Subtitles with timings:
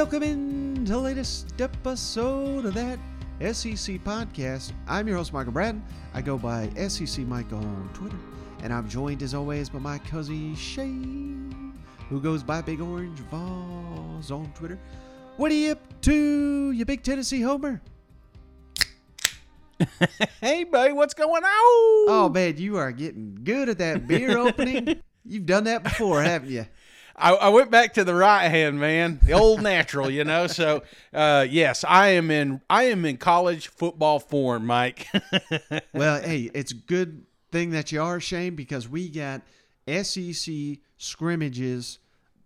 [0.00, 2.98] Welcome in to the latest episode of that
[3.38, 4.72] SEC podcast.
[4.88, 5.84] I'm your host, Michael Bratton.
[6.14, 8.16] I go by SEC Mike on Twitter,
[8.62, 11.78] and I'm joined as always by my cousin Shane,
[12.08, 14.78] who goes by Big Orange Volz on Twitter.
[15.36, 17.82] What are you up to, you big Tennessee homer?
[20.40, 22.06] hey, buddy, what's going on?
[22.08, 25.02] Oh man, you are getting good at that beer opening.
[25.26, 26.64] You've done that before, haven't you?
[27.20, 30.46] I, I, went back to the right hand, man, the old natural, you know.
[30.46, 32.60] So, uh, yes, I am in.
[32.68, 35.06] I am in college football form, Mike.
[35.92, 39.42] well, hey, it's a good thing that you are, Shane, because we got
[39.88, 41.98] SEC scrimmages.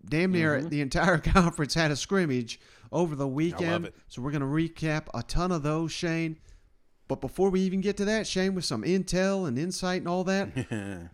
[0.06, 0.68] Damn near mm-hmm.
[0.68, 2.60] the entire conference had a scrimmage
[2.92, 3.90] over the weekend.
[4.08, 6.38] So we're going to recap a ton of those, Shane.
[7.08, 10.24] But before we even get to that, Shane, with some intel and insight and all
[10.24, 10.48] that,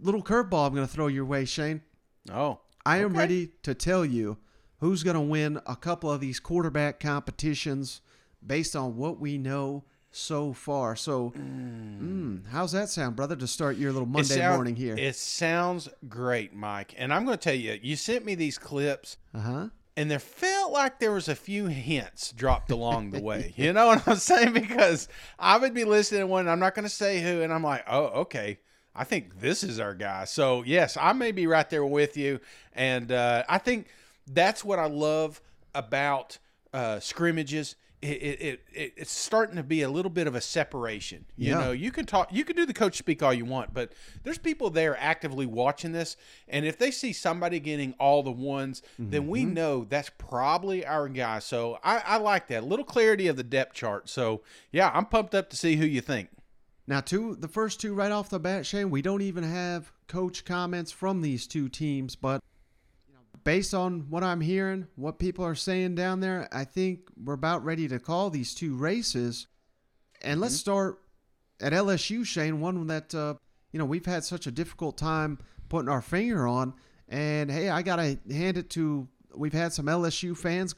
[0.00, 1.82] little curveball I'm going to throw your way, Shane.
[2.30, 2.60] Oh.
[2.84, 3.18] I am okay.
[3.18, 4.38] ready to tell you
[4.78, 8.00] who's going to win a couple of these quarterback competitions
[8.44, 10.96] based on what we know so far.
[10.96, 12.00] So, mm.
[12.00, 14.96] Mm, how's that sound, brother, to start your little Monday sound, morning here?
[14.96, 16.94] It sounds great, Mike.
[16.98, 19.16] And I'm going to tell you, you sent me these clips.
[19.34, 23.54] Uh huh and there felt like there was a few hints dropped along the way.
[23.62, 24.54] You know what I'm saying?
[24.54, 27.62] Because I would be listening to one, I'm not going to say who, and I'm
[27.62, 28.58] like, oh, okay.
[28.94, 30.24] I think this is our guy.
[30.24, 32.40] So yes, I may be right there with you,
[32.72, 33.86] and uh, I think
[34.26, 35.40] that's what I love
[35.74, 36.38] about
[36.72, 41.24] uh, scrimmages it, it, it, it's starting to be a little bit of a separation.
[41.36, 41.60] You yeah.
[41.60, 43.92] know, you can talk, you can do the coach speak all you want, but
[44.24, 46.16] there's people there actively watching this,
[46.48, 49.10] and if they see somebody getting all the ones, mm-hmm.
[49.10, 49.54] then we mm-hmm.
[49.54, 51.38] know that's probably our guy.
[51.38, 54.08] So I, I like that a little clarity of the depth chart.
[54.08, 56.28] So yeah, I'm pumped up to see who you think.
[56.86, 58.90] Now, two the first two right off the bat, Shane.
[58.90, 62.42] We don't even have coach comments from these two teams, but
[63.44, 67.64] based on what I'm hearing, what people are saying down there, I think we're about
[67.64, 69.46] ready to call these two races.
[70.22, 70.60] And let's mm-hmm.
[70.60, 71.00] start
[71.60, 73.34] at LSU, Shane, one that uh,
[73.72, 75.38] you know we've had such a difficult time
[75.68, 76.74] putting our finger on.
[77.08, 80.74] And hey, I gotta hand it to we've had some LSU fans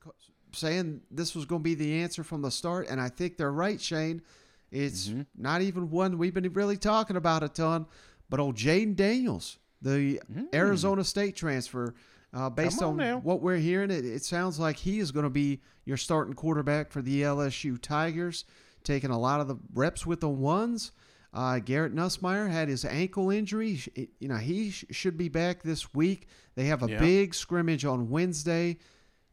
[0.53, 3.53] saying this was going to be the answer from the start, and I think they're
[3.53, 4.22] right, Shane.
[4.70, 5.22] It's mm-hmm.
[5.36, 7.86] not even one we've been really talking about a ton,
[8.28, 10.47] but old Jayden Daniels, the mm.
[10.54, 11.94] Arizona State transfer
[12.34, 15.30] uh, based on, on what we're hearing, it, it sounds like he is going to
[15.30, 18.44] be your starting quarterback for the LSU Tigers,
[18.82, 20.91] taking a lot of the reps with the ones.
[21.32, 23.81] Uh, Garrett Nussmeier had his ankle injury.
[24.19, 26.26] You know, he sh- should be back this week.
[26.56, 26.98] They have a yeah.
[26.98, 28.78] big scrimmage on Wednesday.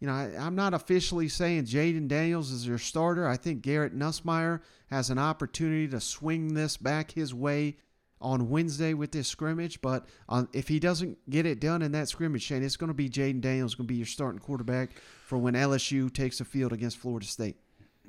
[0.01, 3.28] You know, I, am not officially saying Jayden Daniels is your starter.
[3.28, 7.78] I think Garrett Nussmeier has an opportunity to swing this back his way
[8.19, 9.79] on Wednesday with this scrimmage.
[9.79, 12.95] But uh, if he doesn't get it done in that scrimmage, Shane, it's going to
[12.95, 14.90] be Jayden Daniels going to be your starting quarterback
[15.25, 17.57] for when LSU takes the field against Florida State.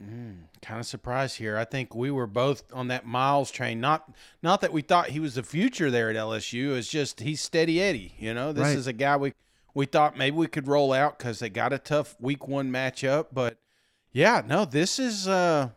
[0.02, 1.58] Mm, kind of surprised here.
[1.58, 3.78] I think we were both on that Myles train.
[3.78, 4.10] Not
[4.42, 6.75] not that we thought he was the future there at LSU.
[6.76, 8.14] It's just he's steady Eddie.
[8.19, 8.76] You know, this right.
[8.76, 9.34] is a guy we
[9.74, 13.26] we thought maybe we could roll out because they got a tough Week One matchup.
[13.32, 13.58] But
[14.12, 15.70] yeah, no, this is uh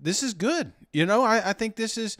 [0.00, 0.72] this is good.
[0.92, 2.16] You know, I, I think this is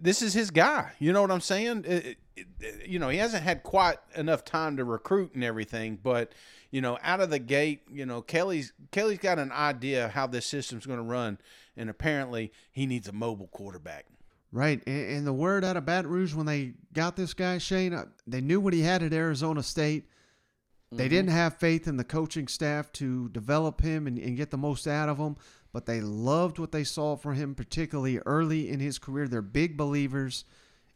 [0.00, 0.92] this is his guy.
[0.98, 1.84] You know what I'm saying?
[1.86, 6.32] It, it, you know, he hasn't had quite enough time to recruit and everything, but
[6.70, 10.46] you know, out of the gate, you know, Kelly's Kelly's got an idea how this
[10.46, 11.38] system's going to run,
[11.76, 14.06] and apparently he needs a mobile quarterback.
[14.50, 18.06] Right, and the word out of Baton Rouge when they got this guy Shane, uh,
[18.26, 20.08] they knew what he had at Arizona State.
[20.90, 21.14] They mm-hmm.
[21.14, 24.86] didn't have faith in the coaching staff to develop him and, and get the most
[24.86, 25.36] out of him
[25.72, 29.28] but they loved what they saw from him, particularly early in his career.
[29.28, 30.44] They're big believers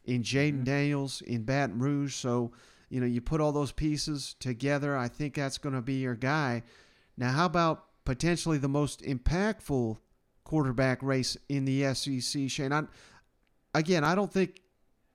[0.05, 0.63] in Jayden mm-hmm.
[0.63, 2.15] Daniels in Baton Rouge.
[2.15, 2.51] So,
[2.89, 4.97] you know, you put all those pieces together.
[4.97, 6.63] I think that's going to be your guy.
[7.17, 9.97] Now, how about potentially the most impactful
[10.43, 12.73] quarterback race in the SEC, Shane?
[12.73, 12.83] I,
[13.75, 14.59] again, I don't think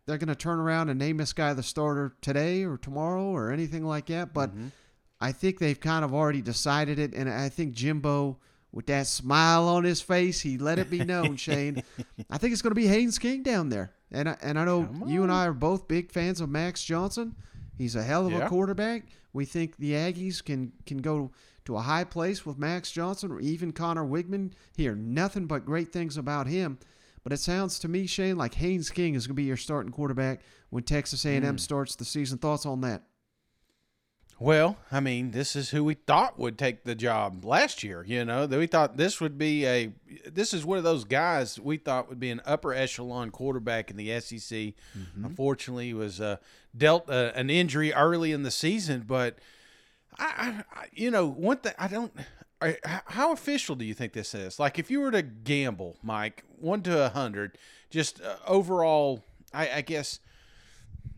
[0.09, 3.53] they're going to turn around and name this guy the starter today or tomorrow or
[3.53, 4.69] anything like that, but mm-hmm.
[5.21, 7.13] I think they've kind of already decided it.
[7.13, 8.39] And I think Jimbo
[8.73, 11.83] with that smile on his face, he let it be known, Shane.
[12.31, 13.93] I think it's going to be Haynes King down there.
[14.11, 17.37] And I, and I know you and I are both big fans of Max Johnson.
[17.77, 18.47] He's a hell of yeah.
[18.47, 19.05] a quarterback.
[19.35, 21.31] We think the Aggies can can go
[21.67, 24.53] to a high place with Max Johnson or even Conner Weigman.
[24.75, 26.79] Hear nothing but great things about him.
[27.29, 29.93] But it sounds to me, Shane, like Haynes King is going to be your starting
[29.93, 30.41] quarterback
[30.71, 31.61] when Texas A&M mm.
[31.61, 32.39] starts the season.
[32.39, 33.03] Thoughts on that?
[34.39, 38.03] Well, I mean, this is who we thought would take the job last year.
[38.03, 39.93] You know, that we thought this would be a.
[40.27, 43.99] This is one of those guys we thought would be an upper echelon quarterback in
[43.99, 44.41] the SEC.
[44.41, 45.25] Mm-hmm.
[45.27, 46.39] Unfortunately, he was uh,
[46.75, 49.39] dealt uh, an injury early in the season, but
[50.19, 52.11] I, I you know, one thing I don't.
[53.07, 54.59] How official do you think this is?
[54.59, 57.57] Like, if you were to gamble, Mike, one to a hundred,
[57.91, 59.23] just uh, overall,
[59.55, 60.19] I, I guess,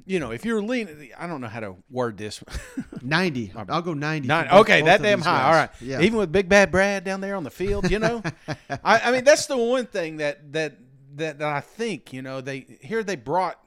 [0.05, 2.43] you know, if you're leaning, I don't know how to word this.
[3.03, 3.53] 90.
[3.69, 4.27] I'll go 90.
[4.27, 5.31] for Nine, both- okay, both that damn high.
[5.39, 5.45] guys.
[5.47, 5.71] All right.
[5.81, 6.01] Yeah.
[6.03, 8.23] Even with Big Bad Brad down there on the field, you know,
[8.85, 10.77] I, I mean that's the one thing that that
[11.17, 13.59] that, that I think you know they here they brought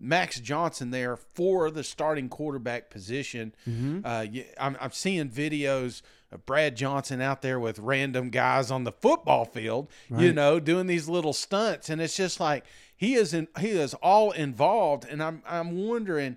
[0.00, 3.54] Max Johnson there for the starting quarterback position.
[3.68, 4.00] Mm-hmm.
[4.04, 4.26] Uh,
[4.58, 6.02] I'm, I'm seeing videos
[6.32, 10.86] of Brad Johnson out there with random guys on the football field, you know, doing
[10.86, 12.64] these little stunts, and it's just like
[12.96, 16.36] he is in, he is all involved, and I'm I'm wondering,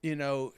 [0.00, 0.52] you know,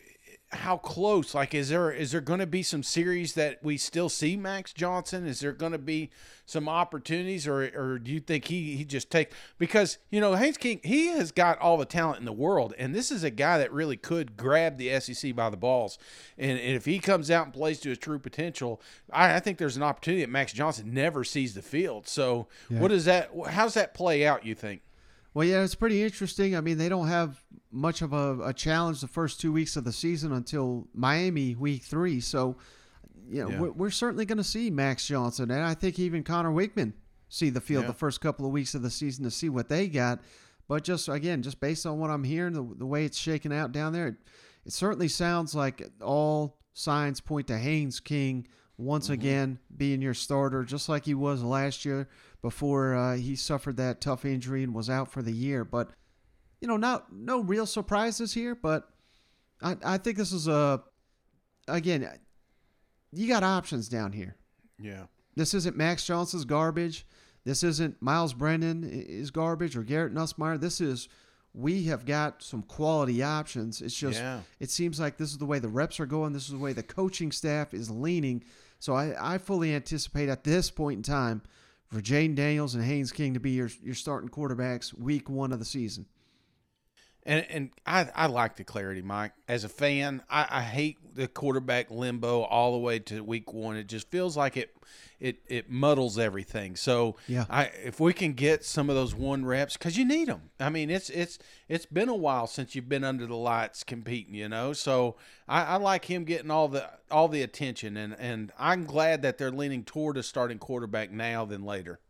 [0.55, 4.09] how close like is there is there going to be some series that we still
[4.09, 5.27] see Max Johnson?
[5.27, 6.11] Is there going to be
[6.47, 10.57] some opportunities or or do you think he he just take because you know Haynes
[10.57, 13.59] King he has got all the talent in the world and this is a guy
[13.59, 15.99] that really could grab the SEC by the balls.
[16.37, 18.81] And, and if he comes out and plays to his true potential
[19.13, 22.07] I, I think there's an opportunity that Max Johnson never sees the field.
[22.07, 24.83] So what does that how's that play out you think
[25.35, 26.57] Well, yeah, it's pretty interesting.
[26.57, 27.43] I mean, they don't have
[27.73, 31.83] much of a, a challenge the first two weeks of the season until Miami week
[31.83, 32.21] three.
[32.21, 32.57] So,
[33.29, 33.61] you know, Yeah.
[33.61, 36.93] we're, we're certainly going to see Max Johnson, and I think even Conner Weigman
[37.29, 37.89] see the field Yeah.
[37.89, 40.21] the first couple of weeks of the season to see what they got.
[40.69, 43.73] But just again, just based on what I'm hearing, the, the way it's shaking out
[43.73, 44.15] down there, it,
[44.65, 48.47] it certainly sounds like all signs point to Haynes King
[48.79, 49.15] once mm-hmm.
[49.15, 52.09] again being your starter, just like he was last year
[52.45, 55.65] before uh, he suffered that tough injury and was out for the year.
[55.65, 55.89] But
[56.61, 58.55] you know, not no real surprises here.
[58.55, 58.87] But
[59.63, 60.83] I, I think this is a
[61.67, 62.07] again,
[63.13, 64.37] you got options down here.
[64.79, 65.05] yeah
[65.37, 67.07] This isn't Max Johnson's garbage.
[67.45, 70.61] This isn't Myles Brennan is garbage or Garrett Nussmeier.
[70.61, 71.09] This is
[71.55, 73.81] we have got some quality options.
[73.81, 74.41] It's just Yeah.
[74.61, 76.35] it seems like this is the way the reps are going.
[76.35, 78.45] This is the way the coaching staff is leaning.
[78.81, 81.41] So I, I fully anticipate at this point in time
[81.91, 85.59] for Jayden Daniels and Haynes King to be your your starting quarterbacks week one of
[85.59, 86.07] the season.
[87.27, 89.33] And and I, I like the clarity, Mike.
[89.49, 93.77] As a fan, I, I hate the quarterback limbo all the way to week one.
[93.77, 94.77] It just feels like it
[95.21, 96.77] it it muddles everything.
[96.77, 97.47] So Yeah.
[97.49, 100.51] I if we can get some of those one reps because you need them.
[100.61, 104.35] I mean, it's it's it's been a while since you've been under the lights competing,
[104.35, 104.75] you know.
[104.75, 105.17] So
[105.49, 109.39] I, I like him getting all the all the attention, and and I'm glad that
[109.39, 112.01] they're leaning toward a starting quarterback now than later.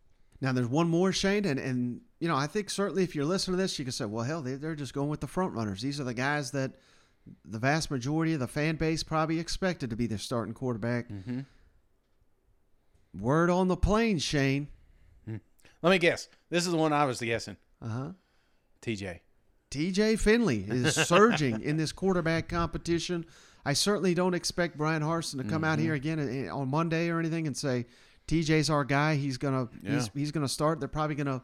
[0.41, 3.59] Now there's one more Shane, and and you know I think certainly if you're listening
[3.59, 5.83] to this, you can say, well, hell, they, they're just going with the front runners.
[5.83, 6.73] These are the guys that
[7.45, 11.09] the vast majority of the fan base probably expected to be their starting quarterback.
[11.11, 11.41] Mm-hmm.
[13.19, 14.69] Word on the plane, Shane.
[15.83, 16.29] Let me guess.
[16.49, 17.59] This is the one I was guessing.
[17.83, 18.09] Uh huh.
[18.81, 19.21] TJ.
[19.71, 23.27] TJ Finley is surging in this quarterback competition.
[23.67, 25.85] I certainly don't expect Bryan Harsin to come out Mm-hmm.
[25.85, 27.85] here again on Monday or anything and say
[28.29, 29.17] TJ's our guy.
[29.17, 30.81] He's gonna he's, he's gonna start.
[30.81, 31.43] They're probably gonna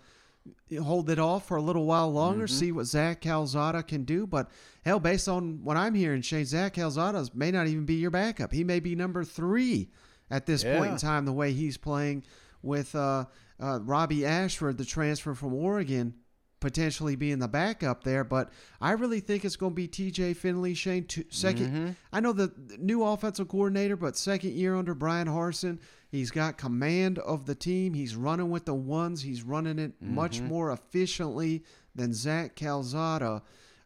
[0.83, 2.55] hold it off for a little while longer, Mm-hmm.
[2.59, 4.27] see what Zach Calzada can do.
[4.27, 4.49] But
[4.85, 8.53] hell, based on what I'm hearing, Shane Zach Calzada may not even be your backup.
[8.53, 9.91] He may be number three
[10.31, 11.25] at this point in time.
[11.25, 12.25] The way he's playing
[12.63, 13.25] with uh,
[13.61, 16.15] uh, Robbie Ashford, the transfer from Oregon,
[16.61, 18.23] potentially being the backup there.
[18.25, 18.51] But
[18.81, 20.35] I really think it's going to be T.J.
[20.35, 21.05] Finley, Shane.
[21.05, 25.79] Two, 2nd I know the new offensive coordinator, but second year under Bryan Harsin,
[26.11, 27.95] he's got command of the team.
[27.95, 29.23] He's running with the ones.
[29.23, 31.65] He's running it much more efficiently
[31.95, 33.43] than Zach Calzada.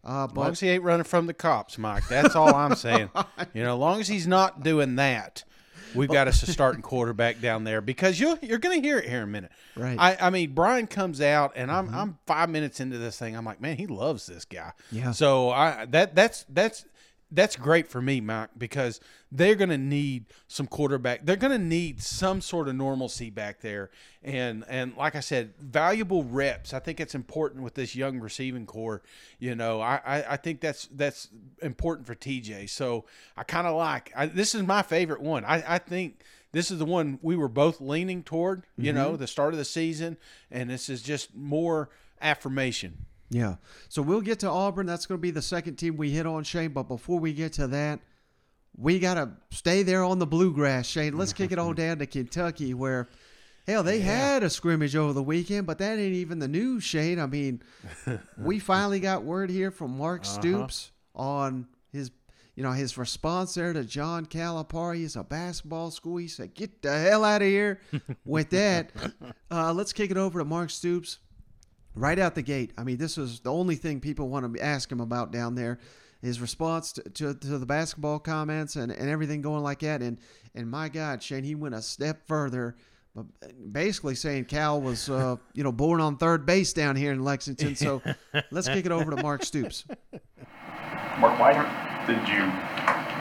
[0.06, 2.06] Uh, As long but as he ain't running from the cops, Mike.
[2.08, 3.10] That's all I'm saying.
[3.54, 5.44] You know, as long as he's not doing that,
[5.94, 9.08] we've got us a starting quarterback down there because you you're going to hear it
[9.08, 9.52] here in a minute.
[9.76, 9.96] Right.
[9.98, 11.96] I, I mean, Bryan comes out and I'm mm-hmm.
[11.96, 13.36] I'm five minutes into this thing.
[13.36, 14.72] I'm like, man, he loves this guy.
[14.90, 15.12] Yeah.
[15.12, 16.84] So I that that's that's
[17.30, 19.00] that's great for me, Mike, because
[19.32, 21.24] they're going to need some quarterback.
[21.24, 23.90] They're going to need some sort of normalcy back there,
[24.22, 26.72] and and like I said, valuable reps.
[26.72, 29.02] I think it's important with this young receiving corps.
[29.38, 31.28] You know, I I, I think that's that's
[31.62, 32.70] important for TJ.
[32.70, 33.04] So
[33.36, 35.44] I kind of like I, this is my favorite one.
[35.44, 36.22] I I think.
[36.52, 38.96] This is the one we were both leaning toward, you mm-hmm.
[38.96, 40.16] know, the start of the season,
[40.52, 41.90] and this is just more
[42.20, 43.06] affirmation.
[43.34, 43.56] Yeah.
[43.88, 44.86] So we'll get to Auburn.
[44.86, 46.70] That's going to be the second team we hit on, Shane.
[46.70, 47.98] But before we get to that,
[48.76, 51.18] we got to stay there on the bluegrass, Shane.
[51.18, 53.08] Let's kick it all down to Kentucky, where,
[53.66, 57.18] hell, they had a scrimmage over the weekend, but that ain't even the news, Shane.
[57.18, 57.60] I mean,
[58.38, 62.12] we finally got word here from Mark Stoops on his.
[62.54, 66.18] You know, his response there to John Calipari is a basketball school.
[66.18, 67.80] He said, Get the hell out of here
[68.24, 68.92] with that.
[69.50, 71.18] Uh, let's kick it over to Mark Stoops
[71.94, 72.72] right out the gate.
[72.76, 75.78] I mean, this was the only thing people want to ask him about down there.
[76.22, 80.02] his response to, to, to the basketball comments and, and everything going like that.
[80.02, 80.18] And
[80.54, 82.76] and my God, Shane, he went a step further,
[83.72, 87.74] basically saying Cal was uh, you know born on third base down here in Lexington.
[87.76, 88.02] So
[88.50, 89.84] let's kick it over to Mark Stoops.
[91.18, 91.52] Mark, why
[92.06, 92.42] did you?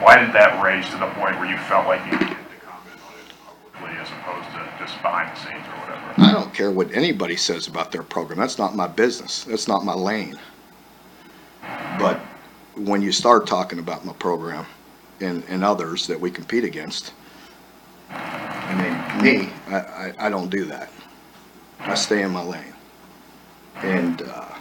[0.02, 2.98] Why did that raise to the point where you felt like you needed to comment
[3.08, 6.14] on it publicly as opposed to just behind the scenes or whatever?
[6.18, 8.40] I don't care what anybody says about their program.
[8.40, 9.44] That's not my business.
[9.46, 10.40] That's not my lane.
[12.00, 12.20] But
[12.76, 14.66] when you start talking about my program
[15.20, 17.14] and, and others that we compete against,
[18.10, 20.92] I mean, me, I, I, I don't do that.
[21.80, 22.74] I stay in my lane.
[23.78, 24.56] And, uh,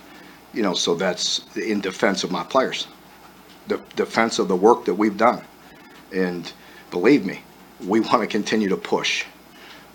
[0.52, 2.86] you know, so that's in defense of my players,
[3.68, 5.42] the defense of the work that we've done.
[6.12, 6.50] And
[6.90, 7.40] believe me,
[7.86, 9.24] we want to continue to push.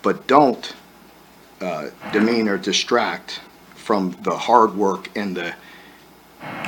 [0.02, 0.74] But don't
[1.60, 3.40] uh, demean or distract
[3.74, 5.54] from the hard work and the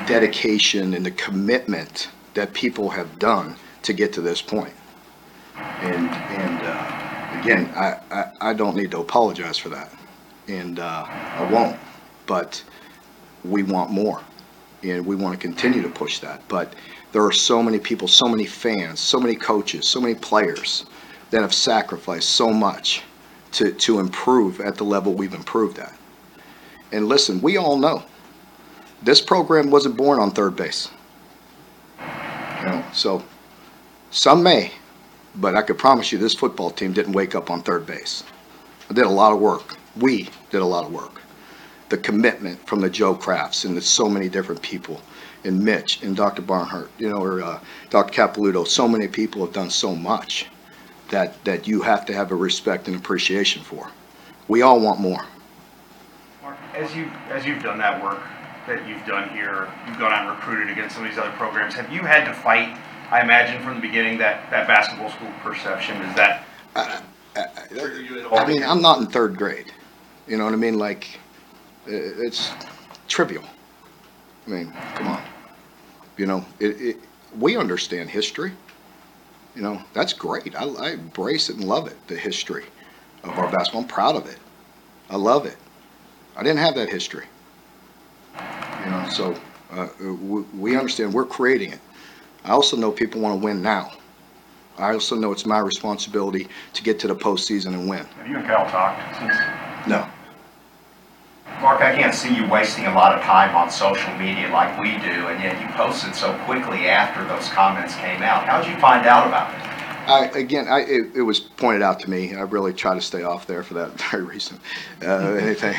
[0.06, 4.74] dedication and the commitment that people have done to get to this point.
[5.56, 9.92] And and uh, again, I, I, I don't need to apologize for that,
[10.48, 11.78] and uh, I won't.
[12.26, 12.62] But
[13.44, 14.22] we want more,
[14.82, 16.42] and we want to continue to push that.
[16.48, 16.74] But
[17.12, 20.86] there are so many people, so many fans, so many coaches, so many players
[21.30, 23.02] that have sacrificed so much
[23.52, 25.94] to, to improve at the level we've improved at.
[26.92, 28.02] And listen, we all know
[29.02, 30.90] this program wasn't born on third base.
[31.98, 33.22] You know, so
[34.10, 34.72] some may,
[35.36, 38.24] but I could promise you this football team didn't wake up on third base.
[38.88, 39.76] I did a lot of work.
[39.96, 41.22] We did a lot of work.
[41.88, 45.00] The commitment from the Joe Crafts and the so many different people,
[45.44, 46.42] and Mitch and Dr.
[46.42, 48.12] Barnhart, you know, or uh, Dr.
[48.12, 50.46] Capilouto, so many people have done so much
[51.10, 53.90] that, that you have to have a respect and appreciation for.
[54.48, 55.24] We all want more.
[56.42, 58.20] Mark, as you as you've done that work
[58.66, 61.74] that you've done here, you've gone out and recruited against some of these other programs.
[61.74, 62.76] Have you had to fight?
[63.10, 66.44] I imagine from the beginning that that basketball school perception is that.
[66.76, 67.00] I,
[67.36, 69.72] I mean, I'm not in third grade.
[70.26, 70.78] You know what I mean?
[70.78, 71.18] Like,
[71.86, 72.52] it's
[73.08, 73.44] trivial.
[74.46, 75.22] I mean, come on.
[76.16, 76.96] You know, it, it,
[77.38, 78.52] we understand history.
[79.54, 80.54] You know, that's great.
[80.54, 82.64] I, I embrace it and love it, the history
[83.24, 83.82] of our basketball.
[83.82, 84.38] I'm proud of it.
[85.08, 85.56] I love it.
[86.36, 87.26] I didn't have that history.
[88.84, 89.36] You know, so
[89.72, 91.80] uh, we, we understand we're creating it.
[92.44, 93.92] I also know people want to win now.
[94.78, 98.04] I also know it's my responsibility to get to the postseason and win.
[98.04, 99.34] Have you and Cal talked since?
[99.86, 100.08] No.
[101.60, 104.92] Mark, I can't see you wasting a lot of time on social media like we
[104.98, 108.44] do, and yet you posted so quickly after those comments came out.
[108.44, 109.70] How did you find out about it?
[110.10, 112.34] I, again, I, it, it, was pointed out to me.
[112.34, 114.58] I really try to stay off there for that very reason.
[115.02, 115.76] Uh, anything,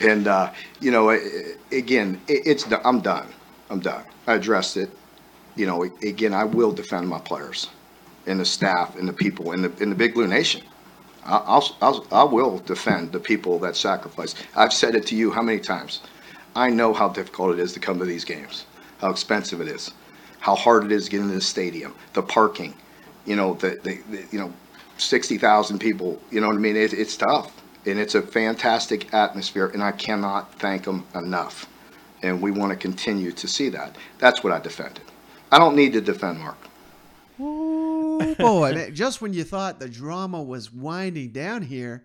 [0.00, 3.28] and uh, you know, again, it, it's I'm done.
[3.70, 4.04] I'm done.
[4.26, 4.90] I addressed it.
[5.54, 7.68] You know, again, I will defend my players,
[8.26, 10.62] and the staff, and the people, in the in the Big Blue Nation.
[11.24, 14.34] I'll, I'll, I will defend the people that sacrifice.
[14.56, 16.00] I've said it to you how many times?
[16.54, 18.66] I know how difficult it is to come to these games,
[19.00, 19.92] how expensive it is,
[20.40, 22.74] how hard it is to the stadium, the parking,
[23.24, 24.52] you know, the, the, the you know,
[24.98, 26.76] 60,000 people, you know what I mean?
[26.76, 27.52] It, it's tough
[27.86, 31.68] and it's a fantastic atmosphere and I cannot thank them enough.
[32.22, 33.96] And we want to continue to see that.
[34.18, 35.02] That's what I defended.
[35.50, 36.58] I don't need to defend Mark.
[37.38, 38.90] Oh boy!
[38.92, 42.04] just when you thought the drama was winding down here,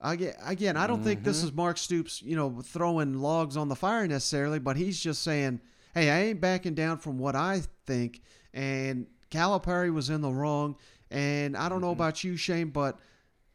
[0.00, 1.06] again, again, I don't mm-hmm.
[1.06, 1.48] think this mm-hmm.
[1.48, 5.60] is Mark Stoops, you know, throwing logs on the fire necessarily, but he's just saying,
[5.94, 8.22] "Hey, I ain't backing down from what I think."
[8.54, 10.76] And Calipari was in the wrong,
[11.10, 12.00] and I don't know mm-hmm.
[12.00, 12.98] about you, Shane, but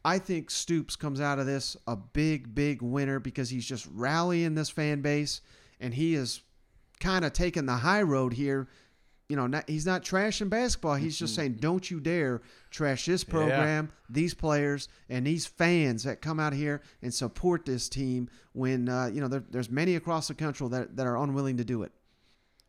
[0.04, 4.54] I think Stoops comes out of this a big, big winner because he's just rallying
[4.54, 5.40] this fan base,
[5.80, 6.42] and he is
[7.00, 8.68] kind of taking the high road here
[9.34, 10.94] you know, not, he's not trashing basketball.
[10.94, 14.04] He's just saying, don't you dare trash this program, yeah.
[14.08, 19.10] these players, and these fans that come out here and support this team when, uh,
[19.12, 21.90] you know, there, there's many across the country that, that are unwilling to do it.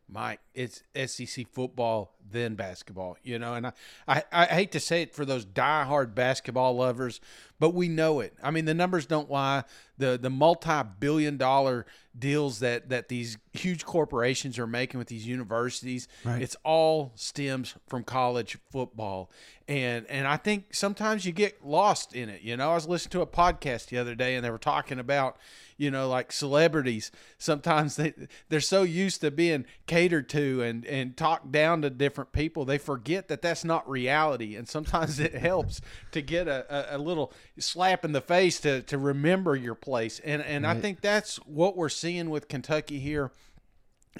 [0.08, 3.72] Mike, it's SEC football then basketball, you know, and I,
[4.08, 7.20] I, I hate to say it for those diehard basketball lovers,
[7.60, 8.34] but we know it.
[8.42, 9.62] I mean, the numbers don't lie.
[9.98, 11.86] The the multi billion dollar
[12.18, 16.40] deals that that these huge corporations are making with these universities, right.
[16.40, 19.30] it's all stems from college football.
[19.68, 22.42] And and I think sometimes you get lost in it.
[22.42, 24.98] You know, I was listening to a podcast the other day and they were talking
[24.98, 25.36] about
[25.76, 28.14] you know like celebrities sometimes they
[28.48, 32.78] they're so used to being catered to and and talked down to different people they
[32.78, 35.80] forget that that's not reality and sometimes it helps
[36.10, 40.18] to get a, a, a little slap in the face to to remember your place
[40.20, 40.76] and and right.
[40.76, 43.32] I think that's what we're seeing with Kentucky here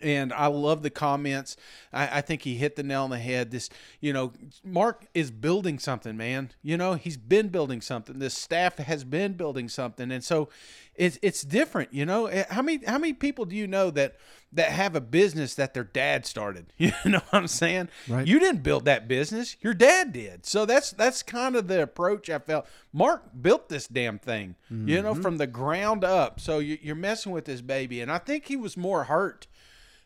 [0.02, 1.56] and I love the comments.
[1.92, 3.50] I, I, think he hit the nail on the head.
[3.50, 4.32] This, you know,
[4.64, 6.50] Mark is building something, man.
[6.62, 8.18] You know, he's been building something.
[8.18, 10.48] This staff has been building something, and so
[10.94, 11.92] it's it's different.
[11.92, 14.16] You know, eh, how many how many people do you know that
[14.52, 16.72] that have a business that their dad started?
[16.78, 17.88] You know what I'm saying?
[18.08, 18.26] Right.
[18.26, 19.56] You didn't build that business.
[19.60, 20.46] Your dad did.
[20.46, 22.66] So that's that's kind of the approach I felt.
[22.92, 24.54] Mark built this damn thing.
[24.72, 24.88] Mm-hmm.
[24.88, 25.22] You know, mm-hmm.
[25.22, 26.40] from the ground up.
[26.40, 29.46] So you, you're messing with this baby, and I think he was more hurt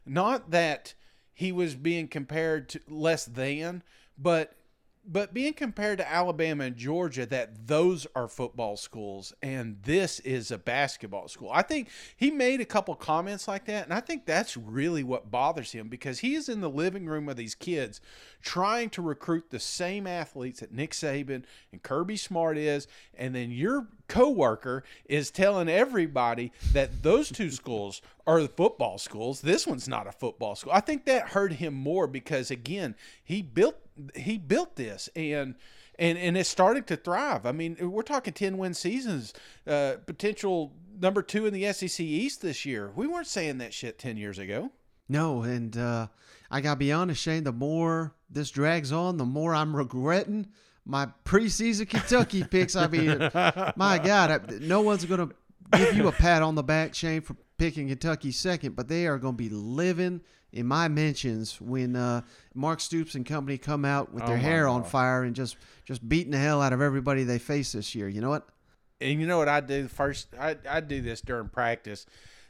[0.07, 0.95] not that
[1.33, 3.83] he was being compared to less than,
[4.19, 4.55] but
[5.03, 10.51] but being compared to Alabama and Georgia, that those are football schools and this is
[10.51, 11.51] a basketball school.
[11.51, 15.31] I think he made a couple comments like that, and I think that's really what
[15.31, 18.01] bothers him because he is in the living room of these kids
[18.43, 23.51] trying to recruit the same athletes that Nick Saban and Kirby Smart is, and then
[23.51, 29.41] your coworker is telling everybody that those two schools are the football schools.
[29.41, 30.73] This one's not a football school.
[30.73, 33.77] I think that hurt him more because again, he built
[34.15, 35.55] he built this and
[35.99, 37.47] and and it's starting to thrive.
[37.47, 39.35] I mean, we're talking ten win seasons,
[39.67, 42.91] uh, potential number two in the SEC East this year.
[42.95, 44.71] We weren't saying that shit ten years ago.
[45.11, 46.07] No, and uh,
[46.53, 47.43] I gotta be honest, Shane.
[47.43, 50.47] The more this drags on, the more I'm regretting
[50.85, 52.77] my preseason Kentucky picks.
[52.77, 53.19] I mean,
[53.75, 55.31] my God, I, no one's gonna
[55.73, 59.19] give you a pat on the back, Shane, for picking Kentucky second, but they are
[59.19, 60.21] gonna be living
[60.53, 62.21] in my mentions when uh,
[62.55, 64.75] Mark Stoops and company come out with their oh hair God.
[64.75, 68.09] on fire and just just beating the hell out of everybody they face this year.
[68.09, 68.49] You know what?
[69.01, 70.29] And you know what I do first?
[70.39, 72.07] I I do this during practice.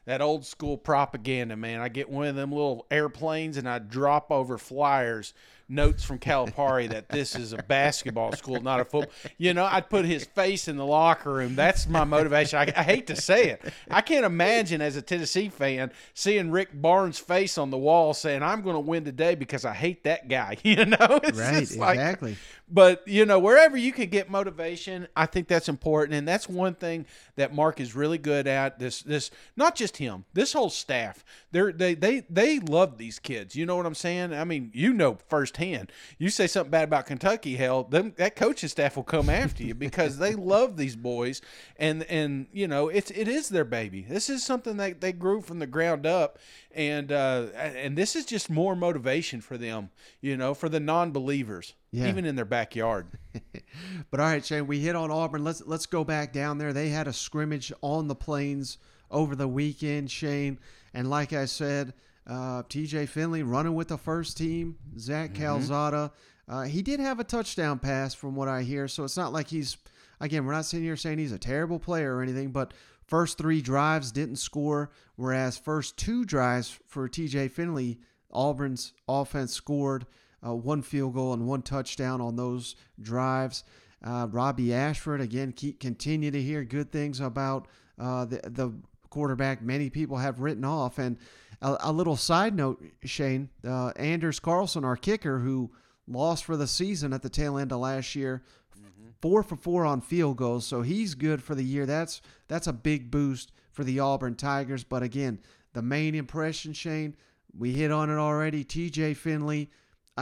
[0.06, 1.80] That old school propaganda, man.
[1.80, 5.34] I get one of them little airplanes and I drop over flyers
[5.70, 9.12] notes from Calipari that this is a basketball school, not a football.
[9.38, 11.54] You know, I'd put his face in the locker room.
[11.54, 12.58] That's my motivation.
[12.58, 13.72] I, I hate to say it.
[13.90, 18.42] I can't imagine as a Tennessee fan seeing Rick Barnes' face on the wall saying,
[18.42, 21.62] "I'm going to win today because I hate that guy." You know, it's right?
[21.62, 22.30] Exactly.
[22.30, 22.38] Like,
[22.70, 26.74] but you know, wherever you can get motivation, I think that's important, and that's one
[26.74, 27.06] thing
[27.36, 28.78] that Mark is really good at.
[28.78, 31.24] This, this, not just him, this whole staff.
[31.52, 33.56] They're, they, they, they love these kids.
[33.56, 34.32] You know what I'm saying?
[34.32, 35.90] I mean, you know firsthand.
[36.18, 39.74] You say something bad about Kentucky, hell, them that coaching staff will come after you
[39.74, 41.42] because they love these boys,
[41.76, 44.06] and and you know, it's it is their baby.
[44.08, 46.38] This is something that they grew from the ground up,
[46.72, 49.90] and uh, and this is just more motivation for them.
[50.20, 52.08] You know, for the non-believers yeah.
[52.08, 53.06] even in their backyard.
[54.10, 55.44] but all right, Shane, we hit on Auburn.
[55.44, 56.72] Let's let's go back down there.
[56.72, 58.78] They had a scrimmage on the plains
[59.10, 60.58] over the weekend, Shane,
[60.94, 61.94] and like I said,
[62.26, 63.06] uh, T.J.
[63.06, 64.76] Finley running with the first team.
[64.98, 65.42] Zach mm-hmm.
[65.42, 66.12] Calzada,
[66.48, 69.48] uh, he did have a touchdown pass from what I hear, so it's not like
[69.48, 69.76] he's.
[70.22, 72.74] Again, we're not sitting here saying he's a terrible player or anything, but
[73.06, 77.48] first three drives didn't score, whereas first two drives for T.J.
[77.48, 77.98] Finley,
[78.30, 80.04] Auburn's offense scored
[80.46, 83.64] uh, one field goal and one touchdown on those drives.
[84.02, 88.72] Uh, Robbie Ashford again keep continue to hear good things about uh, the the
[89.10, 89.60] quarterback.
[89.60, 90.98] Many people have written off.
[90.98, 91.18] And
[91.60, 95.70] a, a little side note, Shane uh, Anders Carlson, our kicker, who
[96.08, 98.42] lost for the season at the tail end of last year,
[98.74, 99.10] mm-hmm.
[99.20, 101.84] four for four on field goals, so he's good for the year.
[101.84, 104.84] That's that's a big boost for the Auburn Tigers.
[104.84, 105.40] But again,
[105.74, 107.14] the main impression, Shane,
[107.56, 108.64] we hit on it already.
[108.64, 109.14] T.J.
[109.14, 109.70] Finley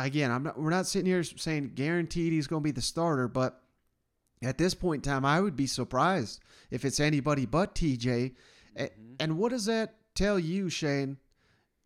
[0.04, 3.28] again, I'm not, we're not sitting here saying guaranteed he's going to be the starter,
[3.28, 3.60] but
[4.42, 8.34] at this point in time, I would be surprised if it's anybody but TJ.
[8.76, 8.86] Mm-hmm.
[9.20, 11.16] And what does that tell you, Shane?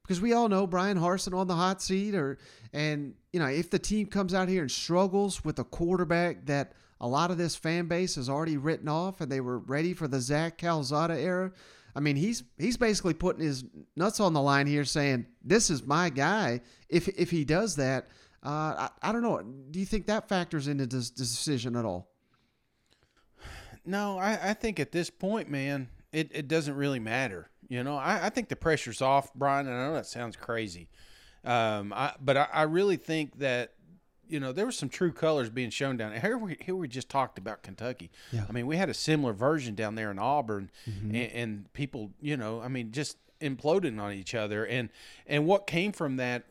[0.03, 2.39] Because we all know Bryan Harsin on the hot seat, or
[2.73, 6.73] and you know if the team comes out here and struggles with a quarterback that
[7.01, 10.09] a lot of this fan base has already written off, and they were ready for
[10.09, 11.53] the Zach Calzada era.
[11.95, 13.65] I mean, he's he's basically putting his
[13.97, 16.61] nuts on the line here, saying this is my guy.
[16.89, 18.09] If if he does that,
[18.43, 19.43] uh, I, I don't know.
[19.43, 22.09] Do you think that factors into this decision at all?
[23.85, 27.51] No, I, I think at this point, man, it, it doesn't really matter.
[27.69, 30.89] You know, I, I think the pressure's off, Bryan, and I know that sounds crazy.
[31.45, 33.73] Um, I, but I, I really think that
[34.33, 36.39] you know, there were some true colors being shown down here.
[36.39, 38.11] We, here we just talked about Kentucky.
[38.33, 38.47] Yeah.
[38.49, 41.15] I mean, we had a similar version down there in Auburn, mm-hmm.
[41.15, 44.65] and, and, people, you know, I mean, just imploding on each other.
[44.65, 44.89] And
[45.27, 46.45] and what came from that,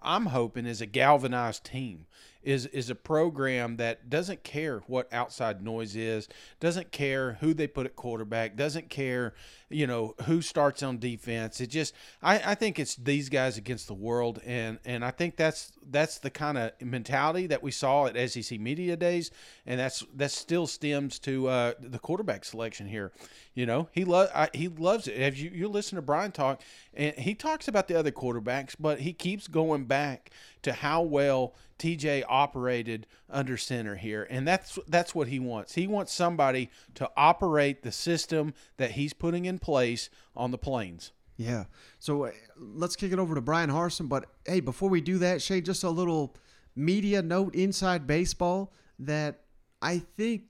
[0.00, 2.06] I'm hoping, is a galvanized team.
[2.46, 6.28] is is a program that doesn't care what outside noise is,
[6.60, 9.34] doesn't care who they put at quarterback, doesn't care,
[9.68, 11.60] you know, who starts on defense.
[11.60, 15.36] It just I, I think it's these guys against the world and and I think
[15.36, 19.30] that's that's the kind of mentality that we saw at SEC Media Days
[19.66, 23.12] and that's that still stems to uh, the quarterback selection here.
[23.54, 25.18] You know, he loves he loves it.
[25.18, 26.62] Have you you listen to Bryan talk
[26.94, 30.30] and he talks about the other quarterbacks, but he keeps going back
[30.62, 35.74] to how well TJ operated under center here, and that's that's what he wants.
[35.74, 41.12] He wants somebody to operate the system that he's putting in place on the plains.
[41.36, 41.64] Yeah.
[41.98, 44.08] So uh, let's kick it over to Bryan Harsin.
[44.08, 46.34] But hey, before we do that, Shay, just a little
[46.74, 49.40] media note inside baseball that
[49.82, 50.44] I think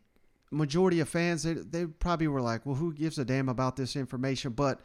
[0.51, 3.97] majority of fans they, they probably were like, well, who gives a damn about this
[3.97, 4.53] information?
[4.53, 4.81] But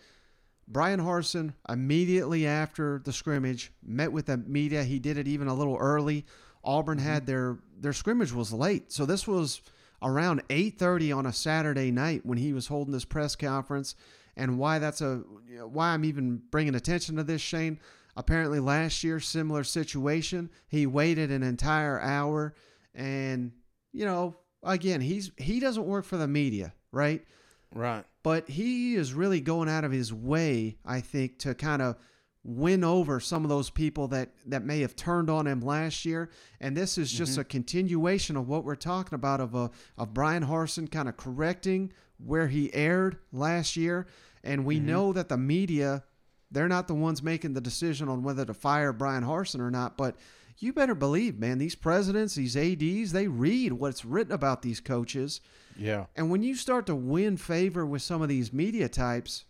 [0.67, 4.83] Bryan Harsin immediately after the scrimmage met with the media.
[4.83, 6.25] He did it even a little early.
[6.63, 7.07] Auburn mm-hmm.
[7.07, 9.61] had their their scrimmage was late, so this was
[10.01, 13.95] around 8:30 on a Saturday night when he was holding this press conference.
[14.35, 15.23] And why that's a
[15.65, 17.79] why I'm even bringing attention to this, Shane.
[18.15, 20.49] Apparently, last year similar situation.
[20.67, 22.55] He waited an entire hour,
[22.93, 23.51] and
[23.91, 27.25] you know, again, he's he doesn't work for the media, right?
[27.73, 28.05] Right.
[28.23, 31.97] But he is really going out of his way, I think, to kind of
[32.43, 36.29] win over some of those people that that may have turned on him last year
[36.59, 37.41] and this is just mm-hmm.
[37.41, 41.93] a continuation of what we're talking about of a of Bryan Harsin kind of correcting
[42.17, 44.07] where he erred last year
[44.43, 44.87] and we mm-hmm.
[44.87, 46.03] know that the media
[46.49, 49.95] they're not the ones making the decision on whether to fire Bryan Harsin or not
[49.95, 50.15] but
[50.57, 55.41] you better believe man these presidents these ADs they read what's written about these coaches
[55.77, 56.05] yeah.
[56.15, 59.45] And when you start to win favor with some of these media types,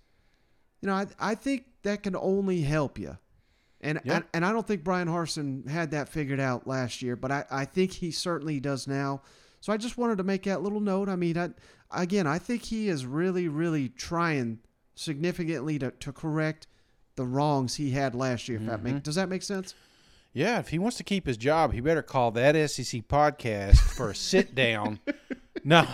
[0.82, 3.18] you know, I, I think that can only help you.
[3.84, 7.32] And, and, and I don't think Bryan Harsin had that figured out last year, but
[7.32, 9.24] I, I think he certainly does now.
[9.60, 11.10] So I just wanted to make that little note.
[11.10, 11.50] I mean, I,
[11.92, 14.60] again, I think he is really, really trying
[14.94, 16.68] significantly to, to correct
[17.16, 18.58] the wrongs he had last year.
[18.58, 18.72] If mm-hmm.
[18.72, 19.74] that make does that make sense?
[20.34, 24.12] Yeah, if he wants to keep his job, he better call that SEC podcast for
[24.12, 25.00] a sit down
[25.64, 25.82] no.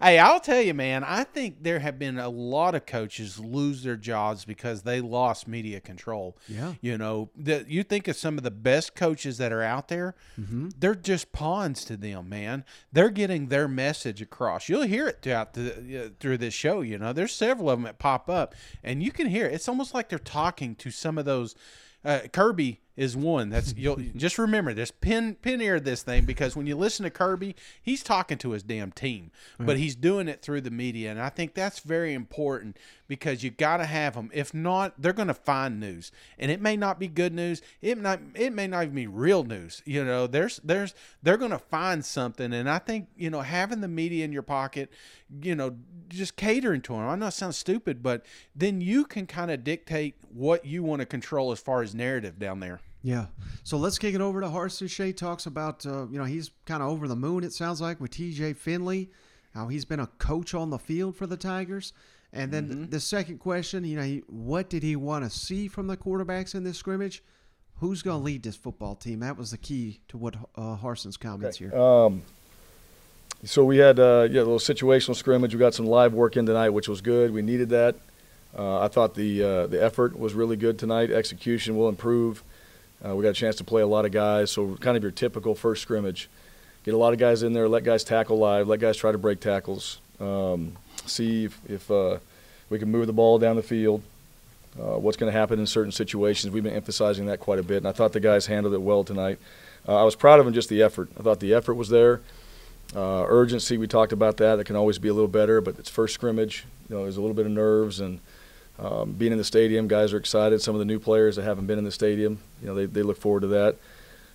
[0.00, 3.82] hey, I'll tell you, man, I think there have been a lot of coaches lose
[3.82, 6.36] their jobs because they lost media control.
[6.48, 6.74] Yeah.
[6.80, 10.14] You know, the, you think of some of the best coaches that are out there,
[10.38, 10.68] mm-hmm.
[10.78, 12.64] they're just pawns to them, man.
[12.92, 14.68] They're getting their message across.
[14.68, 17.12] You'll hear it throughout the, uh, through this show, you know.
[17.12, 19.54] There's several of them that pop up and you can hear it.
[19.54, 21.54] It's almost like they're talking to some of those
[22.04, 23.50] uh, Kirby is one.
[23.50, 27.10] That's you'll just remember this pin pin ear this thing because when you listen to
[27.10, 31.20] Kirby, he's talking to his damn team, but he's doing it through the media, and
[31.20, 32.76] I think that's very important
[33.08, 34.30] because you got to have them.
[34.32, 37.62] If not, they're going to find news, and it may not be good news.
[37.80, 39.82] It not it may not even be real news.
[39.84, 43.80] You know, there's there's they're going to find something, and I think you know having
[43.80, 44.92] the media in your pocket,
[45.42, 45.76] you know,
[46.08, 47.08] just catering to them.
[47.08, 48.24] I know it sounds stupid, but
[48.54, 52.38] then you can kind of dictate what you want to control as far as narrative
[52.38, 52.80] down there.
[53.02, 53.26] Yeah.
[53.62, 55.12] So let's kick it over to Harsin Shea.
[55.12, 58.10] Talks about, uh, you know, he's kind of over the moon, it sounds like, with
[58.10, 59.10] TJ Finley,
[59.54, 61.92] how he's been a coach on the field for the Tigers.
[62.32, 62.90] And then mm-hmm.
[62.90, 66.54] the second question, you know, he, what did he want to see from the quarterbacks
[66.54, 67.22] in this scrimmage?
[67.76, 69.20] Who's going to lead this football team?
[69.20, 71.70] That was the key to what uh, Harsin's comments okay.
[71.70, 71.80] here.
[71.80, 72.22] Um,
[73.42, 75.54] so we had uh, yeah, a little situational scrimmage.
[75.54, 77.32] We got some live work in tonight, which was good.
[77.32, 77.96] We needed that.
[78.56, 81.10] Uh, I thought the uh, the effort was really good tonight.
[81.10, 82.44] Execution will improve.
[83.04, 85.12] Uh, we got a chance to play a lot of guys, so kind of your
[85.12, 86.28] typical first scrimmage.
[86.84, 89.18] Get a lot of guys in there, let guys tackle live, let guys try to
[89.18, 92.18] break tackles, um, see if, if uh,
[92.68, 94.02] we can move the ball down the field.
[94.78, 96.52] Uh, what's going to happen in certain situations?
[96.52, 99.02] We've been emphasizing that quite a bit, and I thought the guys handled it well
[99.02, 99.38] tonight.
[99.86, 101.10] Uh, I was proud of them just the effort.
[101.18, 102.20] I thought the effort was there.
[102.94, 104.58] Uh, urgency, we talked about that.
[104.58, 106.64] It can always be a little better, but it's first scrimmage.
[106.88, 108.20] You know, there's a little bit of nerves and
[108.80, 110.62] um, being in the stadium, guys are excited.
[110.62, 113.02] Some of the new players that haven't been in the stadium, you know, they, they
[113.02, 113.76] look forward to that.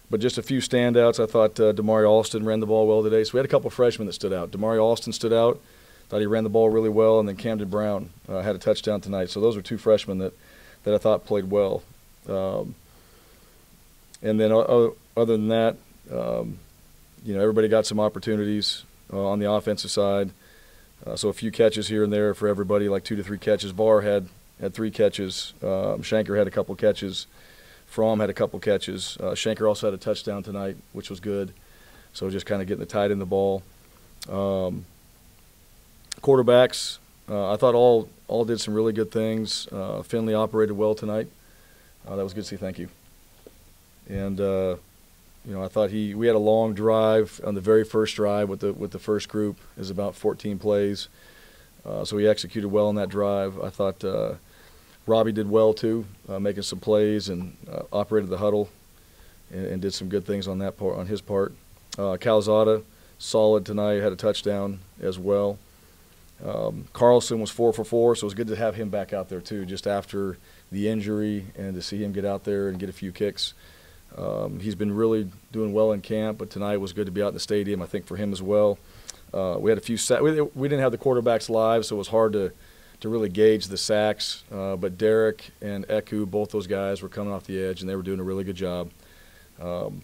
[0.10, 1.22] But just a few standouts.
[1.22, 3.24] I thought uh, Damari Alston ran the ball well today.
[3.24, 4.52] So we had a couple freshmen that stood out.
[4.52, 5.60] Damari Alston stood out.
[6.10, 9.02] Thought he ran the ball really well, and then Camden Brown uh, had a touchdown
[9.02, 9.32] tonight.
[9.32, 10.34] So those were two freshmen that,
[10.84, 11.82] that I thought played well.
[12.30, 12.76] Um,
[14.22, 15.78] and then uh, other than that,
[16.12, 16.60] um,
[17.24, 20.30] you know, everybody got some opportunities uh, on the offensive side.
[21.06, 23.72] Uh, so a few catches here and there for everybody, like two to three catches.
[23.74, 24.28] Barr had
[24.60, 25.54] had three catches.
[25.62, 27.28] Um, Shenker had a couple catches.
[27.88, 29.18] Fromm had a couple catches.
[29.20, 31.54] Uh, Shenker also had a touchdown tonight, which was good.
[32.14, 33.64] So just kind of getting the tight in the ball.
[34.30, 34.86] Um,
[36.22, 36.98] quarterbacks,
[37.30, 39.68] uh, I thought all all did some really good things.
[39.72, 41.28] Uh, Finley operated well tonight.
[42.08, 42.56] Uh, that was good to see.
[42.56, 42.90] Thank you.
[44.10, 44.76] and uh,
[45.46, 48.50] you know I thought he we had a long drive on the very first drive
[48.50, 51.08] with the with the first group is about 14 plays,
[51.86, 53.60] uh, so he executed well on that drive.
[53.62, 54.04] I thought
[55.08, 58.70] Robbie did well too, uh, making some plays and uh, operated the huddle,
[59.52, 61.54] and, and, did some good things on that part on his part.
[61.98, 62.82] Uh, Calzada
[63.18, 65.58] solid tonight, had a touchdown as well.
[66.44, 69.30] Um, Carlson was four for four, so it was good to have him back out
[69.30, 70.38] there too, just after
[70.72, 73.54] the injury and to see him get out there and get a few kicks.
[74.18, 77.30] Um, he's been really doing well in camp, but tonight was good to be out
[77.30, 77.82] in the stadium.
[77.82, 78.78] I think for him as well.
[79.34, 80.22] Uh, we had a few sacks.
[80.22, 82.52] We, we, didn't have the quarterbacks live, so it was hard to
[83.02, 84.44] to really gauge the sacks.
[84.52, 87.96] Uh, but Derek and Eku, both those guys were coming off the edge, and they
[87.96, 88.90] were doing a really good job.
[89.62, 90.02] Um,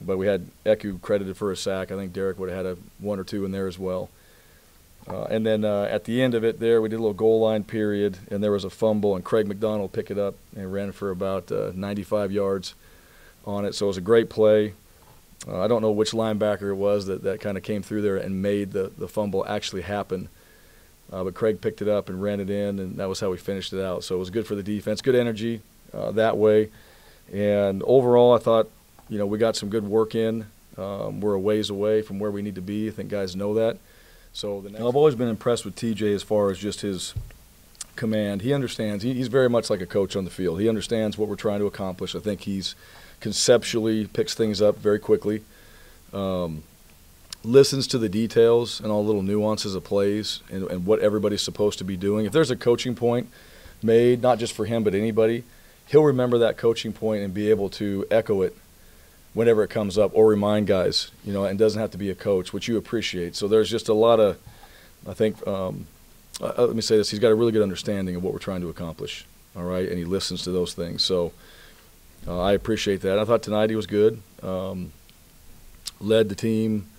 [0.00, 1.92] but we had Eku credited for a sack.
[1.92, 4.10] I think Derek would have had a one or two in there as well.
[5.08, 7.40] Uh, and then uh, at the end of it, there we did a little goal
[7.40, 10.92] line period, and there was a fumble, and Craig McDonald picked it up and ran
[10.92, 12.74] for about uh, 95 yards
[13.44, 13.74] on it.
[13.74, 14.74] So it was a great play.
[15.48, 18.18] Uh, I don't know which linebacker it was that, that kind of came through there
[18.18, 20.28] and made the, the fumble actually happen.
[21.12, 23.36] Uh, but Craig picked it up and ran it in, and that was how we
[23.36, 24.04] finished it out.
[24.04, 25.60] So it was good for the defense, good energy
[25.92, 26.70] uh, that way.
[27.32, 28.68] And overall, I thought,
[29.08, 30.46] you know, we got some good work in.
[30.78, 32.88] Um, we're a ways away from where we need to be.
[32.88, 33.78] I think guys know that.
[34.32, 37.14] So the next I've always been impressed with TJ as far as just his
[37.96, 38.42] command.
[38.42, 39.02] He understands.
[39.02, 40.60] He, he's very much like a coach on the field.
[40.60, 42.14] He understands what we're trying to accomplish.
[42.14, 42.74] I think he's
[43.18, 45.42] conceptually picks things up very quickly.
[46.12, 46.62] Um,
[47.42, 51.42] listens to the details and all the little nuances of plays and, and what everybody's
[51.42, 52.26] supposed to be doing.
[52.26, 53.28] If there's a coaching point
[53.82, 55.44] made, not just for him but anybody,
[55.86, 58.54] he'll remember that coaching point and be able to echo it
[59.32, 62.14] whenever it comes up or remind guys, you know, and doesn't have to be a
[62.14, 63.36] coach, which you appreciate.
[63.36, 64.36] So there's just a lot of,
[65.08, 65.86] I think, um,
[66.40, 68.60] uh, let me say this, he's got a really good understanding of what we're trying
[68.60, 69.24] to accomplish,
[69.56, 71.02] all right, and he listens to those things.
[71.04, 71.32] So
[72.26, 73.18] uh, I appreciate that.
[73.18, 74.92] I thought tonight he was good, um,
[76.00, 76.89] led the team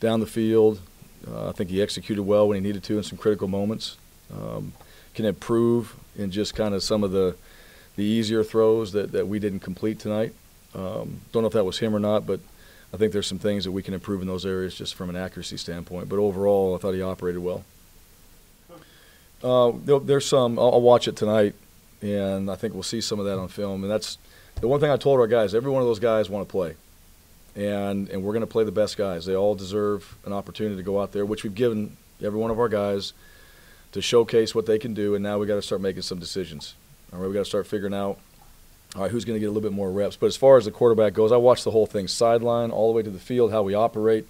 [0.00, 0.80] down the field.
[1.30, 3.96] Uh, I think he executed well when he needed to in some critical moments.
[4.34, 4.72] Um,
[5.14, 7.36] can improve in just kind of some of the
[7.96, 10.32] the easier throws that, that we didn't complete tonight.
[10.74, 12.40] Um, don't know if that was him or not, but
[12.94, 15.16] I think there's some things that we can improve in those areas just from an
[15.16, 16.08] accuracy standpoint.
[16.08, 17.64] But overall, I thought he operated well.
[19.42, 20.58] Uh, there's some.
[20.58, 21.54] I'll, I'll, watch it tonight,
[22.02, 23.82] and I think we'll see some of that on film.
[23.82, 24.18] And that's
[24.60, 25.54] the one thing I told our guys.
[25.54, 26.74] Every one of those guys want to play,
[27.56, 29.26] and and we're going to play the best guys.
[29.26, 32.58] They all deserve an opportunity to go out there, which we've given every one of
[32.58, 33.12] our guys
[33.92, 35.14] to showcase what they can do.
[35.14, 36.74] And now we got to start making some decisions.
[37.12, 38.18] All right, we got to start figuring out
[38.96, 40.16] all right, who's going to get a little bit more reps?
[40.16, 42.96] But as far as the quarterback goes, I watched the whole thing sideline all the
[42.96, 44.26] way to the field, how we operate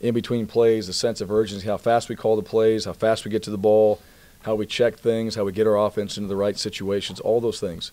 [0.00, 3.24] in between plays, the sense of urgency, how fast we call the plays, how fast
[3.24, 4.00] we get to the ball,
[4.42, 7.20] how we check things, how we get our offense into the right situations.
[7.20, 7.92] All those things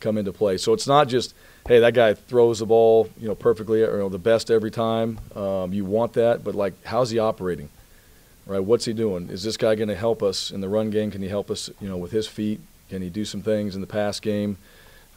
[0.00, 0.56] come into play.
[0.56, 1.34] So it's not just,
[1.68, 4.70] hey, that guy throws the ball, you know, perfectly or you know, the best every
[4.70, 5.20] time.
[5.36, 7.68] Um, you want that, but like, how's he operating?
[8.46, 8.58] Right?
[8.58, 9.28] What's he doing?
[9.28, 11.10] Is this guy going to help us in the run game?
[11.10, 12.60] Can he help us, you know, with his feet?
[12.88, 14.56] Can he do some things in the pass game?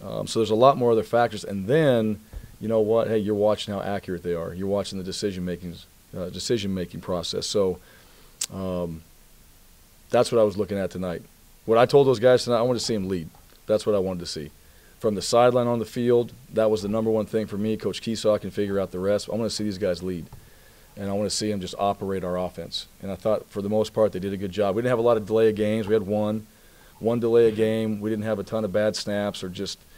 [0.04, 2.20] Um, so there's a lot more other factors, and then
[2.60, 3.08] you know what?
[3.08, 4.54] Hey, you're watching how accurate they are.
[4.54, 5.76] You're watching the decision making
[6.16, 7.48] uh, decision making process.
[7.48, 7.80] So
[8.54, 9.04] um,
[10.10, 11.22] that's what I was looking at tonight.
[11.66, 13.30] What I told those guys tonight, I wanted to see them lead.
[13.68, 14.52] That's what I wanted to see.
[15.02, 17.76] From the sideline on the field, that was the number one thing for me.
[17.76, 19.28] Coach Kiesau can figure out the rest.
[19.28, 20.28] I want to see these guys lead,
[20.96, 22.88] and I want to see them just operate our offense.
[23.02, 24.76] And I thought, for the most part, they did a good job.
[24.76, 25.88] We didn't have a lot of delay of games.
[25.88, 26.48] We had one,
[27.00, 28.00] one delay a game.
[28.00, 29.78] We didn't have a ton of bad snaps or just–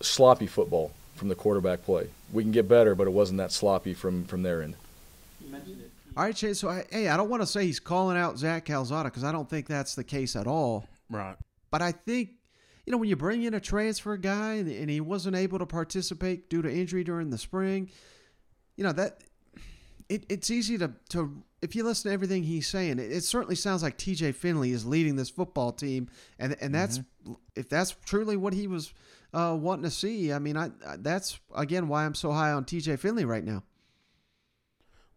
[0.00, 2.08] sloppy football from the quarterback play.
[2.32, 4.74] We can get better, but it wasn't that sloppy from from their end.
[6.16, 6.58] All right, Chase.
[6.58, 9.30] So, I, hey, I don't want to say he's calling out Zach Calzada because I
[9.30, 10.88] don't think that's the case at all.
[11.08, 11.36] Right.
[11.70, 12.30] But I think,
[12.88, 15.66] you know, when you bring in a transfer guy and, and he wasn't able to
[15.66, 17.90] participate due to injury during the spring,
[18.78, 19.20] you know that
[20.08, 23.56] it, it's easy to to if you listen to everything he's saying, it, it, certainly
[23.56, 24.32] sounds like T.J.
[24.32, 27.34] Finley is leading this football team, and and that's mm-hmm.
[27.54, 28.94] if that's truly what he was
[29.34, 30.32] uh, wanting to see.
[30.32, 33.64] I mean, I that's again why I'm so high on TJ Finley right now.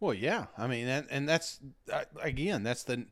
[0.01, 1.61] Well, yeah, I mean, and, and that's
[2.21, 3.05] again, that's the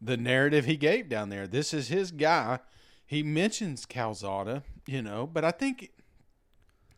[0.00, 1.48] the narrative he gave down there.
[1.48, 2.60] This is his guy.
[3.06, 5.92] He mentions Calzada, you know, but I think,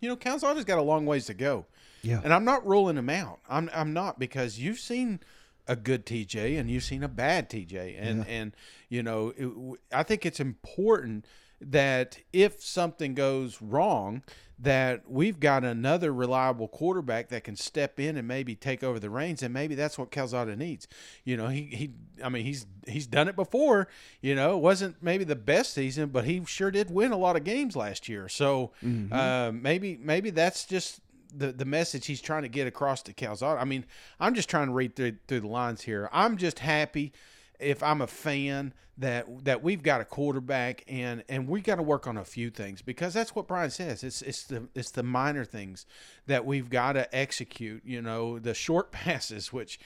[0.01, 1.67] you know, Calzada's got a long ways to go.
[2.03, 3.41] Yeah, and I'm not ruling him out.
[3.49, 5.21] I'm I'm not because you've seen
[5.67, 8.33] a good TJ and you've seen a bad TJ, and yeah.
[8.33, 8.57] and
[8.89, 11.27] you know, it, I think it's important
[11.61, 14.23] that if something goes wrong,
[14.61, 19.11] that we've got another reliable quarterback that can step in and maybe take over the
[19.11, 20.89] reins, and maybe that's what Calzada needs.
[21.25, 21.91] You know, he he,
[22.23, 23.89] I mean, he's he's done it before.
[24.21, 27.37] You know, it wasn't maybe the best season, but he sure did win a lot
[27.37, 28.29] of games last year.
[28.29, 28.73] So
[29.13, 31.01] uh, maybe maybe that's just
[31.33, 33.61] the the message he's trying to get across to Calzada.
[33.61, 33.85] I mean,
[34.19, 36.09] I'm just trying to read through through the lines here.
[36.13, 37.13] I'm just happy
[37.59, 41.83] if I'm a fan that that we've got a quarterback and and we got to
[41.83, 44.03] work on a few things because that's what Bryan says.
[44.03, 45.87] It's it's the it's the minor things
[46.27, 47.83] that we've got to execute.
[47.85, 49.79] You know, the short passes, which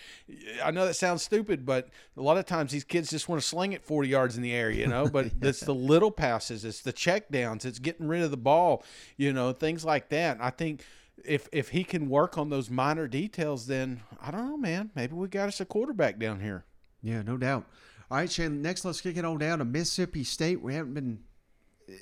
[0.65, 3.47] I know that sounds stupid, but a lot of times these kids just want to
[3.47, 4.71] sling it 40 yards in the air.
[4.71, 8.31] You know, but it's the little passes, it's the check downs, it's getting rid of
[8.31, 8.83] the ball.
[9.19, 10.39] You know, things like that.
[10.41, 10.83] I think
[11.23, 14.91] if if he can work on those minor details, then I don't know, man.
[14.95, 16.65] Maybe we got us a quarterback down here.
[17.03, 17.67] Yeah, no doubt.
[18.11, 18.63] All right, Shane.
[18.63, 20.61] Next, let's kick it on down to Mississippi State.
[20.63, 21.21] We haven't been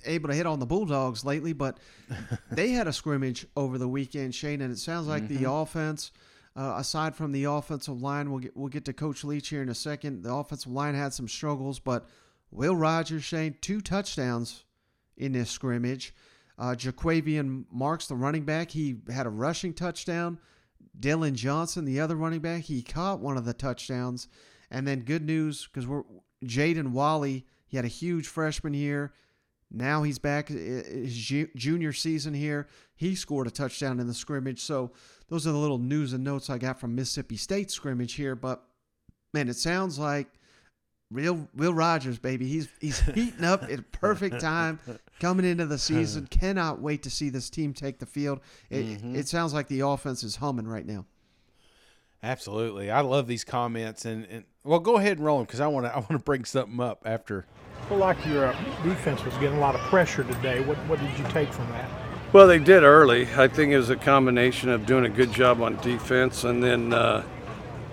[0.05, 1.79] able to hit on the Bulldogs lately, but
[2.51, 6.11] they had a scrimmage over the weekend, Shane, and it sounds like the offense,
[6.57, 9.69] uh, aside from the offensive line, we'll get we'll get to Coach Leach here in
[9.69, 10.23] a second.
[10.23, 12.09] The offensive line had some struggles, but
[12.51, 14.65] Will Rogers, Shane, two touchdowns
[15.17, 16.15] in this scrimmage.
[16.59, 20.39] Uh, Jo'quavious Marks, the running back, he had a rushing touchdown.
[20.99, 24.29] Dillon Johnson, the other running back, he caught one of the touchdowns.
[24.71, 26.03] And then good news because we're
[26.45, 27.47] Jaden Walley.
[27.67, 29.13] He had a huge freshman year.
[29.71, 31.15] Now he's back his
[31.55, 32.67] junior season here.
[32.97, 34.61] He scored a touchdown in the scrimmage.
[34.61, 34.91] So
[35.29, 38.35] those are the little news and notes I got from Mississippi State scrimmage here.
[38.35, 38.63] But
[39.33, 40.27] man, it sounds like
[41.11, 42.47] real Will Rogers, baby.
[42.49, 44.81] He's he's heating up at perfect time
[45.21, 46.27] coming into the season.
[46.31, 48.41] Cannot wait to see this team take the field.
[48.71, 49.17] It, mm-hmm.
[49.17, 51.07] it sounds like the offense is humming right now.
[52.23, 55.67] Absolutely, I love these comments, and, and well, go ahead and roll them because I
[55.69, 57.47] want to I want to bring something up after.
[57.89, 60.61] feel like your uh, defense was getting a lot of pressure today.
[60.61, 61.89] What what did you take from that?
[62.33, 63.27] Well, they did early.
[63.37, 66.93] I think it was a combination of doing a good job on defense and then,
[66.93, 67.25] uh,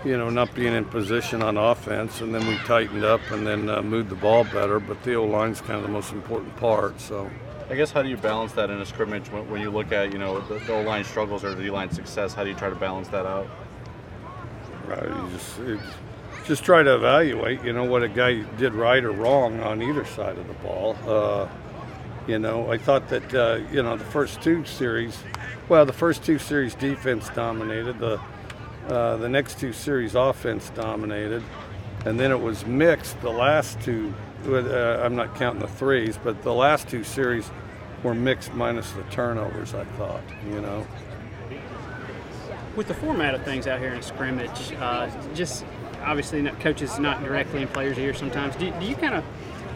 [0.06, 2.22] you know, not being in position on offense.
[2.22, 4.80] And then we tightened up and then uh, moved the ball better.
[4.80, 7.02] But the O line's kind of the most important part.
[7.02, 7.28] So,
[7.68, 10.13] I guess how do you balance that in a scrimmage when, when you look at
[10.13, 12.36] you know the, the O line struggles or the D line success?
[12.36, 13.48] How do you try to balance that out?
[14.88, 15.60] Right, just
[16.45, 20.06] just try to evaluate, you know, what a guy did right or wrong on either
[20.06, 20.95] side of the ball.
[21.06, 21.47] Uh,
[22.28, 25.17] you know, I thought that uh, you know the first two series,
[25.69, 28.00] well, the first two series defense dominated.
[28.00, 28.19] The
[28.88, 31.43] uh, the next two series offense dominated,
[32.06, 33.19] and then it was mixed.
[33.21, 34.13] The last two,
[34.45, 37.50] uh, I'm not counting the threes, but the last two series
[38.04, 39.73] were mixed minus the turnovers.
[39.73, 40.86] I thought, you know.
[42.78, 45.66] With the format of things out here in scrimmage, uh, just
[46.04, 48.56] obviously coaches not directly in players' ear sometimes.
[48.56, 49.26] Do, do you kind of,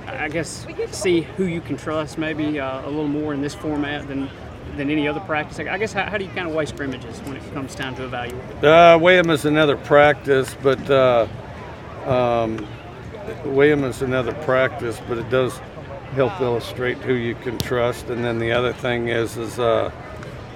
[0.07, 4.07] I guess, see who you can trust maybe uh, a little more in this format
[4.07, 4.29] than
[4.77, 5.59] than any other practice?
[5.59, 8.05] I guess how, how do you kind of weigh scrimmages when it comes time to
[8.05, 8.63] evaluate?
[8.63, 11.27] Uh, them as another practice, but uh,
[12.05, 12.65] um,
[13.43, 15.57] weigh 'em is another practice, but it does
[16.13, 18.09] help illustrate who you can trust.
[18.09, 19.91] And then the other thing is, is uh,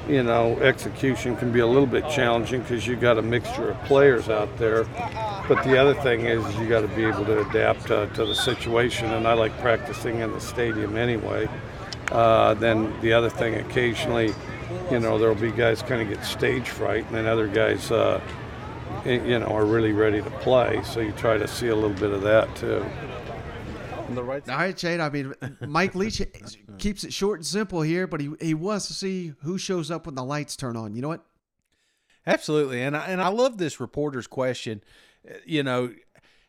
[0.08, 3.84] you know, execution can be a little bit challenging because you've got a mixture of
[3.84, 4.84] players out there.
[5.48, 9.12] But the other thing is, you got to be able to adapt to the situation.
[9.12, 11.48] And I like practicing in the stadium anyway.
[12.12, 14.34] Uh, then the other thing, occasionally,
[14.92, 18.22] you know, there'll be guys kind of get stage fright, and then other guys, uh,
[19.06, 20.82] you know, are really ready to play.
[20.84, 22.86] So you try to see a little bit of that too.
[24.08, 25.02] On the right All right, Shane.
[25.02, 26.22] I mean, Mike Leach
[26.78, 30.06] keeps it short and simple here, but he, he wants to see who shows up
[30.06, 30.96] when the lights turn on.
[30.96, 31.26] You know what?
[32.28, 34.84] Absolutely, and I, and I love this reporter's question.
[35.30, 35.94] Uh, You know,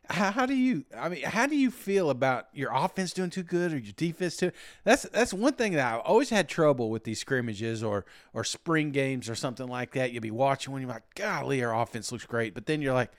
[0.08, 0.84] how, how do you?
[0.96, 4.36] I mean, how do you feel about your offense doing too good or your defense
[4.36, 4.52] too?
[4.84, 8.92] That's that's one thing that I always had trouble with these scrimmages or or spring
[8.92, 10.12] games or something like that.
[10.12, 13.10] You'll be watching when you're like, golly, our offense looks great, but then you're like,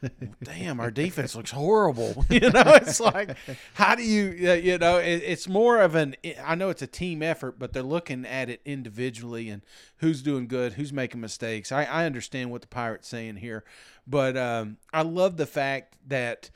[0.42, 2.24] damn, our defense looks horrible.
[2.32, 3.36] You know, it's like,
[3.74, 4.50] how do you?
[4.50, 6.16] Uh, you know, it, it's more of an.
[6.42, 9.62] I know it's a team effort, but they're looking at it individually and
[9.98, 11.70] who's doing good, who's making mistakes.
[11.70, 13.64] I, I understand what the Pirates saying here,
[14.06, 16.50] but um, I love the fact that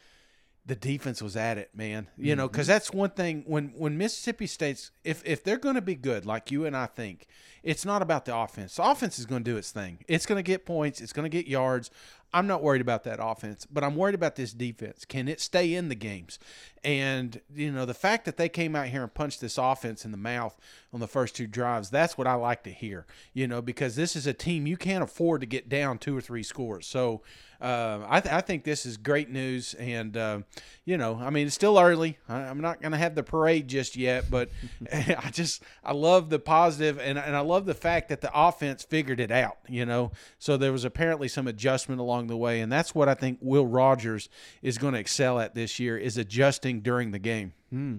[0.67, 2.09] the defense was at it, man.
[2.19, 5.83] You know, because that's one thing when when Mississippi State's if if they're going to
[5.83, 7.29] be good, like you and I think,
[7.63, 8.77] it's not about the offense.
[8.77, 9.99] The offense is going to do its thing.
[10.09, 11.01] It's going to get points.
[11.01, 11.91] It's going to get yards.
[12.35, 15.05] I'm not worried about that offense, but I'm worried about this defense.
[15.05, 16.39] Can it stay in the games?
[16.87, 20.13] And, you know, the fact that they came out here and punched this offense in
[20.13, 20.57] the mouth
[20.93, 24.15] on the first two drives, that's what I like to hear, you know, because this
[24.15, 26.87] is a team you can't afford to get down two or three scores.
[26.87, 27.23] So
[27.61, 29.75] uh, I, th- I think this is great news.
[29.75, 30.41] And, uh,
[30.85, 32.19] you know, I mean, it's still early.
[32.29, 34.51] I- I'm not going to have the parade just yet, but
[34.93, 38.85] I just, I love the positive and, and I love the fact that the offense
[38.85, 40.13] figured it out, you know.
[40.39, 42.61] So there was apparently some adjustment along the way.
[42.61, 44.29] And that's what I think Will Rogers
[44.63, 47.53] is going to excel at this year is adjusting during the game.
[47.71, 47.99] Hmm.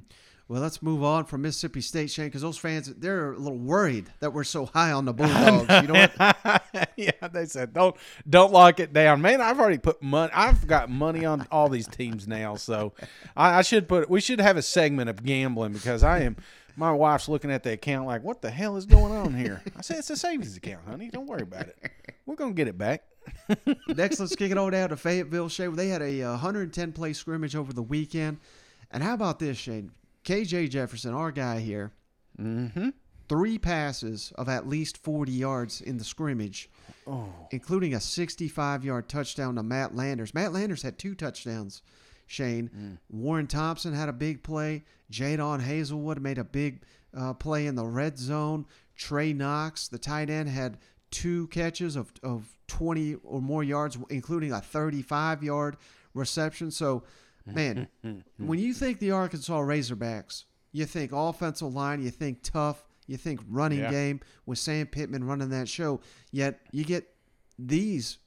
[0.50, 4.10] Well, let's move on from Mississippi State, Shane, because those fans they're a little worried
[4.22, 5.70] that we're so high on the Bulldogs.
[5.82, 6.90] you know what?
[6.96, 7.98] yeah, they said don't
[8.30, 9.42] don't lock it down, man.
[9.42, 10.32] I've already put money.
[10.34, 12.94] I've got money on all these teams now, so
[13.36, 14.10] I, I should put.
[14.10, 16.38] We should have a segment of gambling because I am.
[16.78, 19.82] My wife's looking at the account like, "What the hell is going on here?" I
[19.82, 21.10] said, "It's a savings account, honey.
[21.10, 21.92] Don't worry about it.
[22.26, 23.04] We're gonna get it back."
[23.90, 25.76] Next, let's kick it on down to Fayetteville, Shane.
[25.76, 28.38] They had a uh, 110 play scrimmage over the weekend,
[28.92, 29.92] and how about this, Shane?
[30.24, 31.92] KJ Jefferson, our guy here,
[32.40, 32.90] mm-hmm.
[33.30, 36.70] three passes of at least 40 yards in the scrimmage,
[37.06, 37.30] oh.
[37.52, 40.34] including a 65 yard touchdown to Matt Landers.
[40.34, 41.82] Matt Landers had two touchdowns,
[42.26, 42.70] Shane.
[42.76, 42.98] Mm.
[43.10, 44.84] Warren Thompson had a big play.
[45.12, 46.84] Jadon Haselwood made a big
[47.18, 48.66] uh, play in the red zone.
[48.96, 50.78] Trey Knox, the tight end, had
[51.12, 55.78] two catches of, of 20 or more yards, including a 35 yard
[56.14, 56.72] reception.
[56.72, 57.04] So,
[57.56, 58.48] man, mm-hmm.
[58.48, 63.40] when you think the Arkansas Razorbacks, you think offensive line, you think tough, you think
[63.48, 63.92] running Yeah.
[63.92, 66.02] game with Sam Pittman running that show.
[66.32, 67.08] Yet you get
[67.58, 68.18] these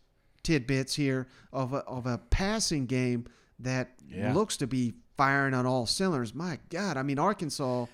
[0.42, 3.26] tidbits here of a, of a passing game
[3.58, 4.32] that Yeah.
[4.32, 6.34] looks to be firing on all cylinders.
[6.34, 7.86] My God, I mean Arkansas.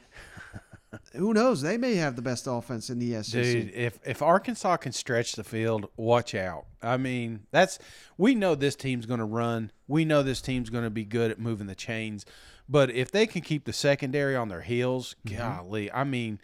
[1.12, 1.62] Who knows?
[1.62, 3.42] They may have the best offense in the SEC.
[3.42, 6.66] Dude, if if Arkansas can stretch the field, watch out.
[6.82, 7.78] I mean, that's
[8.16, 9.72] we know this team's going to run.
[9.88, 12.24] We know this team's going to be good at moving the chains.
[12.68, 15.38] But if they can keep the secondary on their heels, mm-hmm.
[15.38, 16.40] golly, I mean,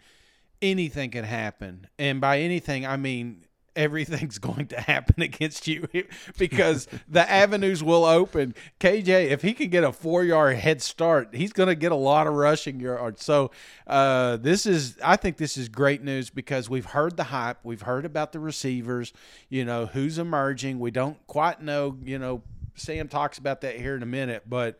[0.61, 1.87] anything can happen.
[1.99, 3.45] And by anything, I mean
[3.75, 5.87] everything's going to happen against you
[6.37, 8.53] because the avenues will open.
[8.79, 11.95] KJ, if he can get a four yard head start, he's going to get a
[11.95, 13.23] lot of rushing yards.
[13.23, 13.51] So
[13.87, 17.81] uh, this is, I think this is great news because we've heard the hype, we've
[17.81, 19.13] heard about the receivers,
[19.49, 20.79] you know, who's emerging.
[20.79, 22.43] We don't quite know, you know.
[22.75, 24.79] Sam talks about that here in a minute, but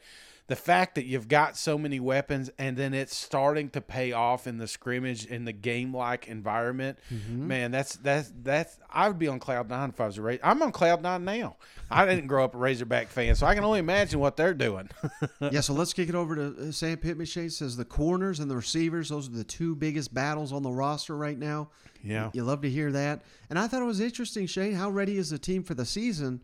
[0.54, 4.46] the fact that you've got so many weapons and then it's starting to pay off
[4.46, 9.28] in the scrimmage in the game like environment, man, that's that's that's I would be
[9.28, 10.42] on cloud nine if I was a Razor.
[10.44, 11.56] I'm on cloud nine now.
[11.90, 14.92] I didn't grow up a Razorback fan, so I can only imagine what they're doing.
[15.40, 17.26] yeah, so let's kick it over to uh, Sam Pittman.
[17.26, 20.72] Shane says the corners and the receivers; those are the two biggest battles on the
[20.72, 21.70] roster right now.
[22.04, 22.30] Yeah.
[22.34, 23.22] you love to hear that.
[23.50, 24.74] And I thought it was interesting, Shane.
[24.74, 26.42] How ready is the team for the season?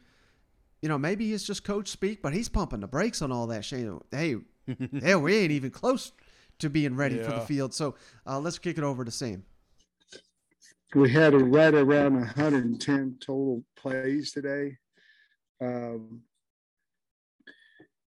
[0.82, 3.66] You know, maybe it's just coach speak, but he's pumping the brakes on all that.
[3.66, 4.38] Shane, hey,
[5.02, 6.12] hell, we ain't even close
[6.60, 7.74] to being ready for the field.
[7.74, 9.44] So uh, let's kick it over to Sam.
[10.96, 14.78] we had a right around 110 total plays today.
[15.62, 16.22] Um,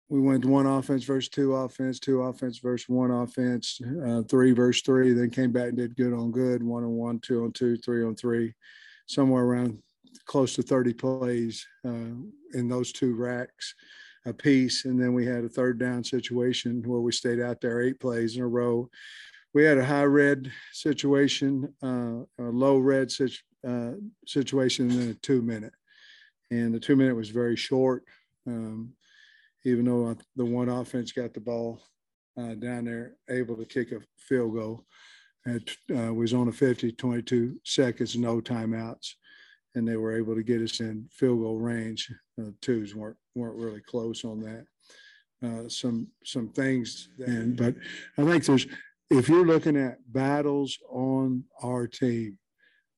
[0.08, 4.82] we went one offense versus two offense, two offense versus one offense, uh, three versus
[4.82, 5.12] three.
[5.12, 8.04] Then came back and did good on good, one on one, two on two, three
[8.04, 8.54] on three,
[9.06, 9.78] somewhere around
[10.26, 12.14] close to 30 plays uh,
[12.54, 13.74] in those two racks
[14.26, 14.84] a piece.
[14.84, 18.36] And then we had a third down situation where we stayed out there eight plays
[18.36, 18.88] in a row
[19.52, 23.92] we had a high red situation, uh, a low red situ- uh,
[24.26, 25.74] situation, and then a two minute.
[26.50, 28.04] And the two minute was very short,
[28.46, 28.92] um,
[29.64, 31.80] even though the one offense got the ball
[32.36, 34.84] uh, down there, able to kick a field goal.
[35.46, 39.14] It uh, was on a 50, 22 seconds, no timeouts,
[39.74, 42.12] and they were able to get us in field goal range.
[42.40, 44.66] Uh, twos weren't weren't really close on that.
[45.42, 47.74] Uh, some some things, and but
[48.18, 48.66] I think there's
[49.10, 52.38] if you're looking at battles on our team,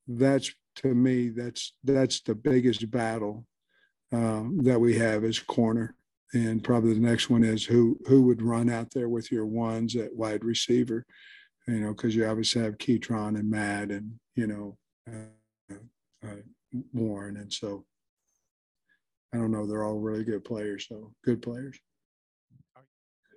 [0.08, 3.46] that's to me that's that's the biggest battle
[4.12, 5.94] um, that we have is corner,
[6.34, 9.94] and probably the next one is who who would run out there with your ones
[9.94, 11.06] at wide receiver,
[11.68, 14.76] you know, because you obviously have Ketron and Matt and you know
[15.08, 15.74] uh,
[16.24, 16.36] uh,
[16.92, 17.84] Warren, and so
[19.34, 21.78] I don't know, they're all really good players, so good players.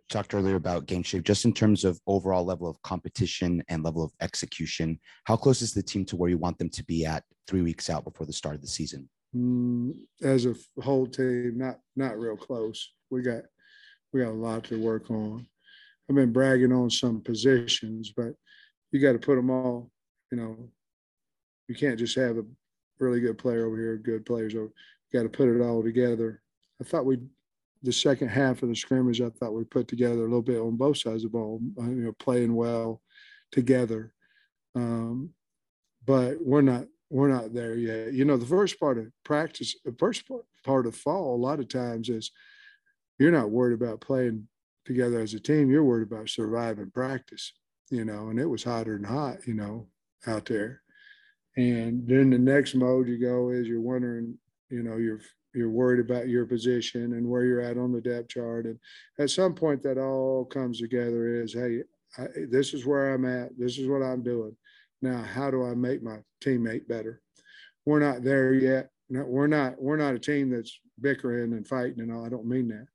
[0.09, 4.03] talked earlier about game shape, just in terms of overall level of competition and level
[4.03, 4.99] of execution.
[5.23, 7.89] How close is the team to where you want them to be at three weeks
[7.89, 9.09] out before the start of the season?
[9.35, 12.93] Mm, as a whole team, not not real close.
[13.09, 13.43] We got
[14.13, 15.47] we got a lot to work on.
[16.09, 18.33] I've been bragging on some positions, but
[18.91, 19.91] you got to put them all.
[20.31, 20.69] You know,
[21.67, 22.45] you can't just have a
[22.99, 24.71] really good player over here, good players over.
[25.13, 26.41] Got to put it all together.
[26.81, 27.19] I thought we
[27.83, 30.75] the second half of the scrimmage, I thought we put together a little bit on
[30.75, 33.01] both sides of the ball, uh, you know, playing well
[33.51, 34.11] together.
[34.73, 35.29] Um,
[36.05, 38.13] but we're not we're not there yet.
[38.13, 41.59] You know, the first part of practice, the first part, part of fall, a lot
[41.59, 42.31] of times is
[43.19, 44.47] you're not worried about playing
[44.85, 45.69] together as a team.
[45.69, 47.53] You're worried about surviving practice,
[47.89, 49.87] you know, and it was hotter than hot, you know,
[50.27, 50.81] out there.
[51.57, 54.37] And then the next mode you go is you're wondering,
[54.69, 55.21] you know, you're
[55.53, 58.65] you're worried about your position and where you're at on the depth chart.
[58.65, 58.77] And
[59.19, 61.83] at some point that all comes together is, hey,
[62.17, 63.57] I, this is where I'm at.
[63.57, 64.55] This is what I'm doing.
[65.01, 67.21] Now, how do I make my teammate better?
[67.85, 68.89] We're not there yet.
[69.09, 69.81] No, we're not.
[69.81, 72.25] We're not a team that's bickering and fighting and all.
[72.25, 72.87] I don't mean that,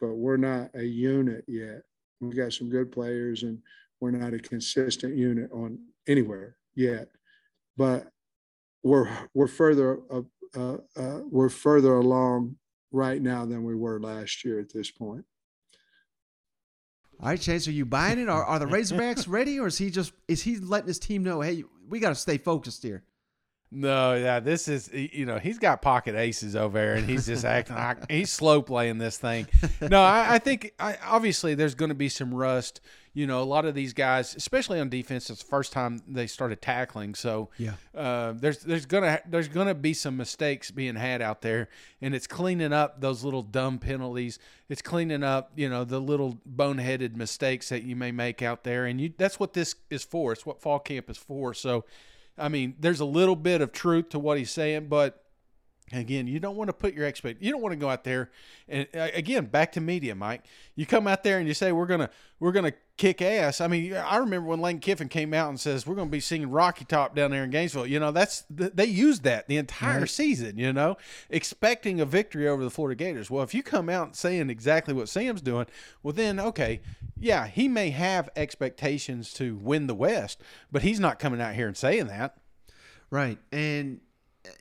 [0.00, 1.82] but we're not a unit yet.
[2.20, 3.58] We got some good players, and
[4.00, 7.08] we're not a consistent unit on anywhere yet.
[7.76, 8.08] But
[8.82, 10.22] we're we're further uh,
[10.54, 12.56] uh, uh, we're further along
[12.90, 15.24] right now than we were last year at this point.
[17.20, 18.28] All right, Chase, are you buying it?
[18.28, 21.40] Are, are the Razorbacks ready, or is he just is he letting his team know,
[21.40, 23.04] hey, we got to stay focused here?
[23.74, 27.44] No, yeah, this is you know he's got pocket aces over there, and he's just
[27.44, 29.46] acting like he's slow playing this thing.
[29.80, 32.80] No, I, I think I, obviously there's going to be some rust.
[33.14, 36.26] You know, a lot of these guys, especially on defense, it's the first time they
[36.26, 37.14] started tackling.
[37.14, 37.72] So Yeah.
[37.94, 41.68] uh, there's there's gonna there's gonna be some mistakes being had out there,
[42.02, 44.38] and it's cleaning up those little dumb penalties.
[44.68, 48.84] It's cleaning up you know the little boneheaded mistakes that you may make out there,
[48.84, 50.32] and you that's what this is for.
[50.32, 51.54] It's what fall camp is for.
[51.54, 51.86] So.
[52.38, 55.24] I mean, there's a little bit of truth to what he's saying, but
[55.92, 57.42] again, you don't want to put your expect.
[57.42, 58.30] You don't want to go out there
[58.68, 60.44] and uh, again, back to media, Mike.
[60.74, 62.10] You come out there and you say we're gonna
[62.40, 62.72] we're gonna
[63.02, 63.60] kick ass.
[63.60, 66.48] I mean, I remember when Lane Kiffin came out and says we're gonna be singing
[66.50, 67.84] Rocky Top down there in Gainesville.
[67.86, 70.08] You know, that's they used that the entire Right.
[70.08, 70.56] season.
[70.56, 70.96] You know,
[71.28, 73.28] expecting a victory over the Florida Gators.
[73.28, 75.66] Well, if you come out saying exactly what Sam's doing,
[76.04, 76.80] well then okay,
[77.18, 80.40] yeah, he may have expectations to win the West,
[80.70, 82.36] but he's not coming out here and saying that.
[83.10, 83.38] Right.
[83.50, 84.00] And,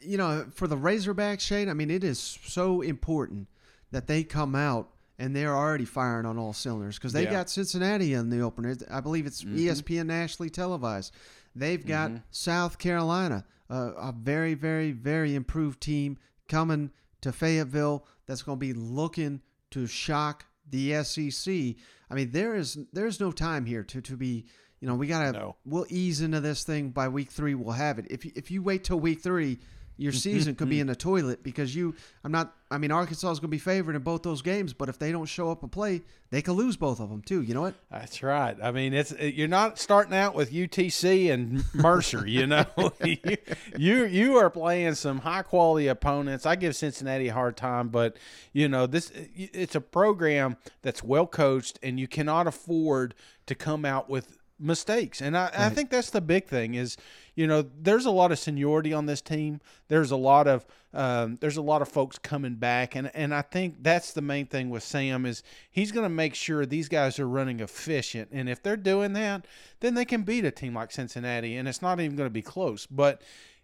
[0.01, 3.49] you know, for the Razorbacks, Shane, I mean, it is so important
[3.91, 4.89] that they come out
[5.21, 7.31] and they're already firing on all cylinders because they Yeah.
[7.31, 8.75] got Cincinnati in the opener.
[8.89, 9.55] I believe it's Mhm.
[9.57, 11.13] ESPN nationally televised.
[11.55, 12.23] They've got Mhm.
[12.31, 16.17] South Carolina, uh, a very, very, very improved team
[16.49, 16.89] coming
[17.21, 21.77] to Fayetteville that's going to be looking to shock the SEC.
[22.09, 24.45] I mean, there is there's no time here to to be.
[24.79, 25.55] You know, we gotta No.
[25.63, 27.53] we'll ease into this thing by week three.
[27.53, 28.07] We'll have it.
[28.09, 29.59] If you, if you wait till week three,
[30.01, 30.81] your mm-hmm, season could be mm-hmm.
[30.81, 31.95] in the toilet because you.
[32.23, 32.55] I'm not.
[32.71, 35.11] I mean, Arkansas is going to be favored in both those games, but if they
[35.11, 37.41] don't show up and play, they could lose both of them too.
[37.41, 37.75] You know what?
[37.91, 38.57] That's right.
[38.63, 42.25] I mean, it's you're not starting out with UTC and Mercer.
[42.27, 42.65] You know,
[43.03, 43.17] you,
[43.77, 46.45] you you are playing some high quality opponents.
[46.47, 48.17] I give Cincinnati a hard time, but
[48.53, 53.13] you know this it's a program that's well coached, and you cannot afford
[53.45, 55.21] to come out with mistakes.
[55.21, 56.97] And I, I think that's the big thing is,
[57.35, 59.61] you know, there's a lot of seniority on this team.
[59.87, 63.41] There's a lot of um, there's a lot of folks coming back, and and I
[63.41, 67.17] think that's the main thing with Sam is he's going to make sure these guys
[67.19, 69.47] are running efficient, and if they're doing that,
[69.79, 72.41] then they can beat a team like Cincinnati, and it's not even going to be
[72.41, 72.85] close.
[72.85, 73.21] But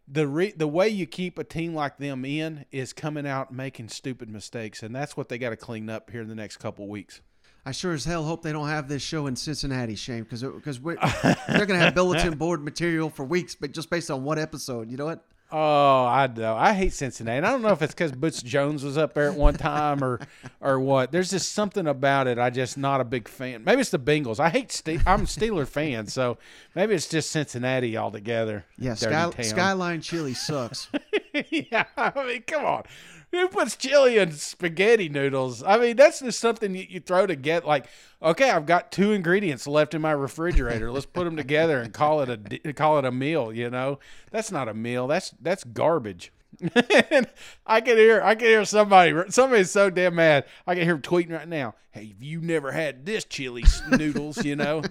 [0.08, 3.90] the re- the way you keep a team like them in is coming out making
[3.90, 6.88] stupid mistakes, and that's what they got to clean up here in the next couple
[6.88, 7.22] weeks.
[7.68, 10.80] I sure as hell hope they don't have this show in Cincinnati, Shane, because because
[10.82, 14.90] they're going to have bulletin board material for weeks, but just based on one episode.
[14.90, 15.22] You know what?
[15.52, 16.56] Oh, I know.
[16.56, 17.40] I hate Cincinnati.
[17.40, 20.02] And I don't know if it's because Butch Jones was up there at one time
[20.02, 20.22] or
[20.62, 21.12] or what.
[21.12, 22.40] There's just something about it.
[22.40, 23.66] I just not a big fan.
[23.66, 24.40] Maybe it's the Bengals.
[24.40, 24.72] I hate.
[24.72, 26.38] Ste- I'm a Steeler fan, so
[26.74, 28.64] maybe it's just Cincinnati altogether.
[28.78, 29.30] Yeah, Sky.
[29.42, 30.88] Skyline Chili sucks.
[31.50, 32.84] yeah, I mean, come on.
[33.32, 35.62] Who puts chili in spaghetti noodles?
[35.62, 37.88] I mean, that's just something you, you throw to get like,
[38.22, 40.92] okay, I've got two ingredients left in my refrigerator.
[40.92, 43.52] Let's put them together and call it a call it a meal.
[43.52, 44.00] You know,
[44.32, 45.08] that's not a meal.
[45.08, 46.32] That's that's garbage.
[46.62, 47.28] and
[47.68, 50.46] I can hear I can hear somebody somebody's so damn mad.
[50.66, 51.76] I can hear him tweeting right now.
[51.92, 54.44] Hey, you never had this chili noodles?
[54.46, 54.84] You know.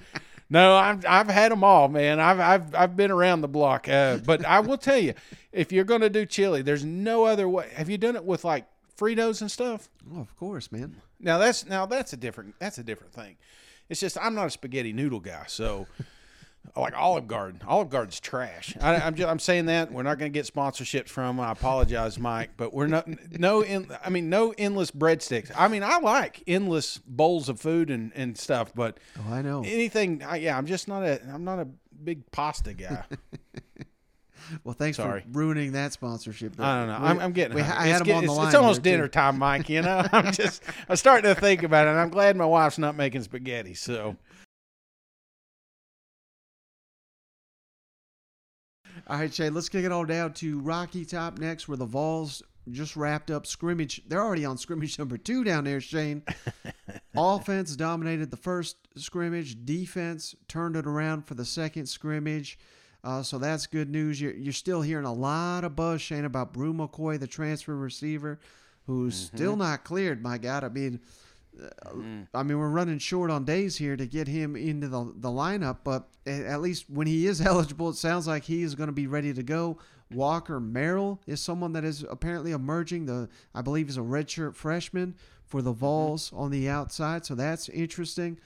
[0.49, 2.21] No, I've I've had them all, man.
[2.21, 3.89] I've I've I've been around the block.
[3.89, 5.15] Uh, but I will tell you,
[5.53, 7.71] if you're going to do chili, there's no other way.
[7.75, 8.67] Have you done it with like
[8.97, 9.89] Fritos and stuff?
[10.15, 11.03] Oh, of course, man.
[11.19, 13.37] Now that's now that's a different that's a different thing.
[13.89, 15.87] It's just I'm not a spaghetti noodle guy, so
[16.77, 17.61] like Olive Garden.
[17.67, 18.77] Olive Garden's trash.
[18.81, 21.39] I, I'm just I'm saying that we're not going to get sponsorships from.
[21.39, 23.07] I apologize, Mike, but we're not
[23.39, 23.63] no.
[23.63, 25.51] In, I mean, no endless breadsticks.
[25.57, 29.61] I mean, I like endless bowls of food and and stuff, but Oh, I know.
[29.61, 30.23] anything.
[30.23, 31.69] I, yeah, I'm just not a I'm not a
[32.03, 33.05] big pasta guy.
[34.65, 35.23] Well, thanks Sorry.
[35.23, 36.61] for ruining that sponsorship.
[36.61, 37.01] I don't know.
[37.01, 37.57] We- I'm, I'm getting.
[37.57, 37.63] we-.
[37.63, 38.47] I had it's, him on the line.
[38.47, 38.97] it's almost here, too.
[38.99, 39.69] dinner time, Mike.
[39.69, 40.63] You know, I'm just.
[40.89, 41.91] I'm starting to think about it.
[41.91, 43.75] and I'm glad my wife's not making spaghetti.
[43.75, 44.17] So
[49.09, 52.43] All right, Shane, let's kick it all down to Rocky Top next, where the Vols
[52.73, 54.03] just wrapped up scrimmage.
[54.09, 56.23] They're already on scrimmage number two down there, Shane.
[57.17, 59.65] Offense dominated the first scrimmage.
[59.65, 62.59] Defense turned it around for the second scrimmage.
[63.05, 64.21] Uh, so that's good news.
[64.21, 68.41] You're, you're still hearing a lot of buzz, Shane, about Bru McCoy, the transfer receiver,
[68.87, 70.21] who's still not cleared.
[70.21, 70.99] My God, I mean,
[71.63, 71.91] uh,
[72.35, 75.79] I mean, we're running short on days here to get him into the, the lineup,
[75.85, 79.07] but at least when he is eligible, it sounds like he is going to be
[79.07, 79.79] ready to go.
[80.13, 83.07] Walker Merrill is someone that is apparently emerging.
[83.07, 87.69] The I believe is a redshirt freshman for the Vols on the outside, so that's
[87.69, 88.39] interesting.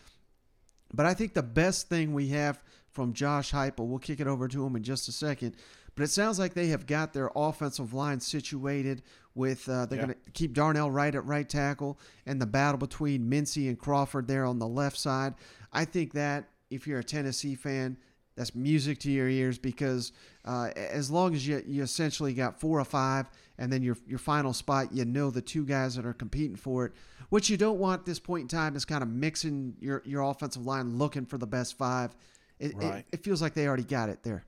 [0.93, 4.49] But I think the best thing we have from Josh Heupel, we'll kick it over
[4.49, 5.55] to him in just a second.
[6.01, 9.03] But it sounds like they have got their offensive line situated
[9.35, 10.05] with uh, they're Yeah.
[10.07, 14.27] going to keep Darnell Wright at right tackle and the battle between Mincey and Crawford
[14.27, 15.35] there on the left side.
[15.75, 17.99] I think that if you're a Tennessee fan,
[18.35, 20.13] that's music to your ears because
[20.47, 23.29] uh, as long as you, you essentially got four or five
[23.59, 26.87] and then your your final spot, you know the two guys that are competing for
[26.87, 26.93] it.
[27.29, 30.23] What you don't want at this point in time is kind of mixing your, your
[30.23, 32.17] offensive line looking for the best five.
[32.59, 33.05] It, it- Right.
[33.13, 34.47] it feels like they already got it there.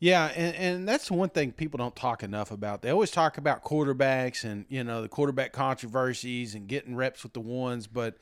[0.00, 2.80] Yeah, and, and that's one thing people don't talk enough about.
[2.80, 7.34] They always talk about quarterbacks and you know the quarterback controversies and getting reps with
[7.34, 8.16] the ones, but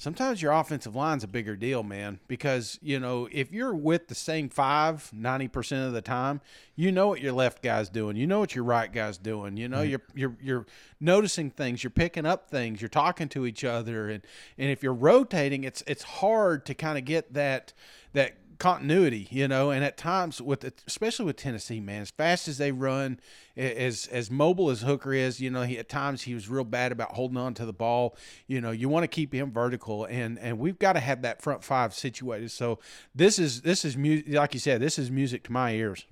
[0.00, 2.20] sometimes your offensive line's a bigger deal, man.
[2.28, 6.40] Because you know if you're with the same five 90 percent of the time,
[6.76, 9.56] you know what your left guy's doing, you know what your right guy's doing.
[9.56, 9.90] You know Right.
[9.90, 10.66] you're you're you're
[11.00, 14.22] noticing things, you're picking up things, you're talking to each other, and
[14.56, 17.72] and if you're rotating, it's it's hard to kind of get that
[18.12, 22.58] that continuity, you know, and at times with especially with Tennessee, man, as fast as
[22.58, 23.20] they run,
[23.56, 26.92] as as mobile as Hooker is, you know, he at times he was real bad
[26.92, 28.16] about holding on to the ball.
[28.46, 31.40] You know, you want to keep him vertical, and and we've got to have that
[31.40, 32.50] front five situated.
[32.50, 32.78] So
[33.14, 36.04] this is this is music, like you said, this is music to my ears.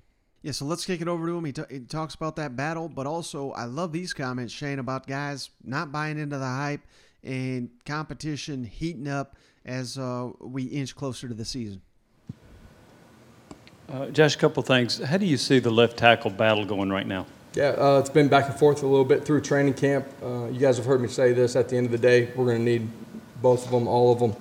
[0.43, 1.45] Yeah, so let's kick it over to him.
[1.45, 5.07] He, t- he talks about that battle, but also I love these comments, Shane, about
[5.07, 6.81] guys not buying into the hype
[7.23, 9.35] and competition heating up
[9.65, 11.81] as uh, we inch closer to the season.
[13.91, 15.01] Uh, Josh, a couple things.
[15.01, 17.25] How do you see the left tackle battle going right now?
[17.53, 20.05] Yeah, uh, it's been back and forth a little bit through training camp.
[20.21, 21.55] Uh, you guys have heard me say this.
[21.55, 22.89] At the end of the day, we're going to need
[23.41, 24.35] both of them, all of them.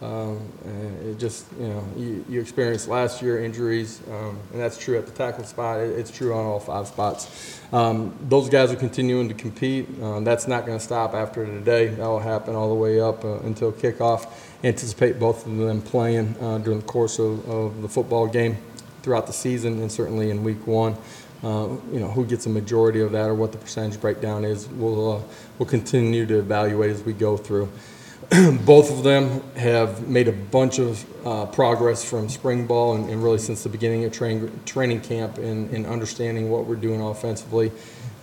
[0.00, 4.78] Um, and it just, you know, you, you experienced last year injuries, um, and that's
[4.78, 5.80] true at the tackle spot.
[5.80, 7.60] It, it's true on all five spots.
[7.72, 9.88] Um, those guys are continuing to compete.
[10.02, 11.88] Um, that's not going to stop after today.
[11.88, 14.28] That will happen all the way up uh, until kickoff.
[14.62, 18.56] Anticipate both of them playing uh, during the course of, of the football game
[19.02, 20.96] throughout the season and certainly in week one.
[21.42, 24.66] Uh, you know, who gets a majority of that or what the percentage breakdown is,
[24.70, 25.22] we'll, uh,
[25.56, 27.68] we'll continue to evaluate as we go through.
[28.66, 33.22] Both of them have made a bunch of uh, progress from spring ball and, and
[33.22, 37.70] really since the beginning of train, training camp in, in understanding what we're doing offensively.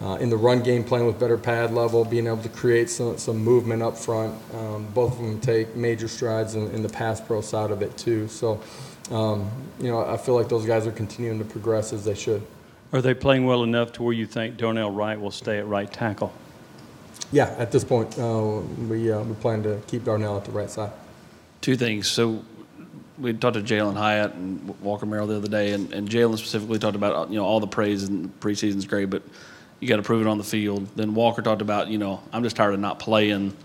[0.01, 3.17] Uh, in the run game, playing with better pad level, being able to create some,
[3.17, 4.36] some movement up front.
[4.53, 7.95] Um, both of them take major strides in, in the pass pro side of it
[7.97, 8.28] too.
[8.28, 8.61] So,
[9.12, 9.49] um,
[9.80, 12.45] you know, I feel like those guys are continuing to progress as they should.
[12.93, 15.91] Are they playing well enough to where you think Darnell Wright will stay at right
[15.91, 16.34] tackle?
[17.32, 20.70] Yeah, at this point, uh, we, uh, we plan to keep Darnell at the right
[20.70, 20.91] side.
[21.62, 22.08] Two things.
[22.08, 22.43] So
[23.18, 26.80] we talked to Jalen Hyatt and Walker Merrill the other day, and, and Jalen specifically
[26.80, 29.24] talked about you know all the praise and the preseason's great, but
[29.80, 30.88] you got to prove it on the field.
[30.95, 33.56] Then Walker talked about you know I'm just tired of not playing.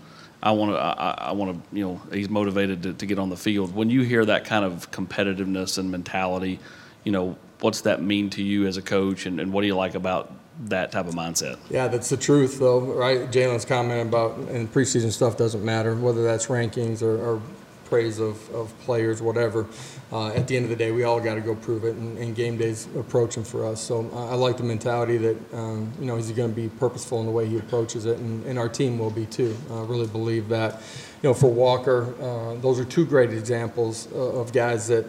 [0.43, 3.29] I want to I, I want to you know he's motivated to, to get on
[3.29, 3.75] the field.
[3.75, 6.59] When you hear that kind of competitiveness and mentality,
[7.03, 9.75] you know what's that mean to you as a coach, and, and what do you
[9.75, 10.33] like about
[10.65, 11.57] that type of mindset?
[11.69, 13.31] Yeah, that's the truth, though, right?
[13.31, 17.41] Jalen's comment about and preseason stuff doesn't matter, whether that's rankings or, or
[17.85, 19.67] praise of, of players, whatever.
[20.11, 22.17] Uh, at the end of the day, we all got to go prove it, and,
[22.17, 23.79] and game day's approaching for us.
[23.79, 27.21] So uh, I like the mentality that um, you know he's going to be purposeful
[27.21, 29.55] in the way he approaches it, and, and our team will be too.
[29.71, 30.81] I really believe that.
[31.23, 35.05] You know, for Walker, uh, those are two great examples of guys that,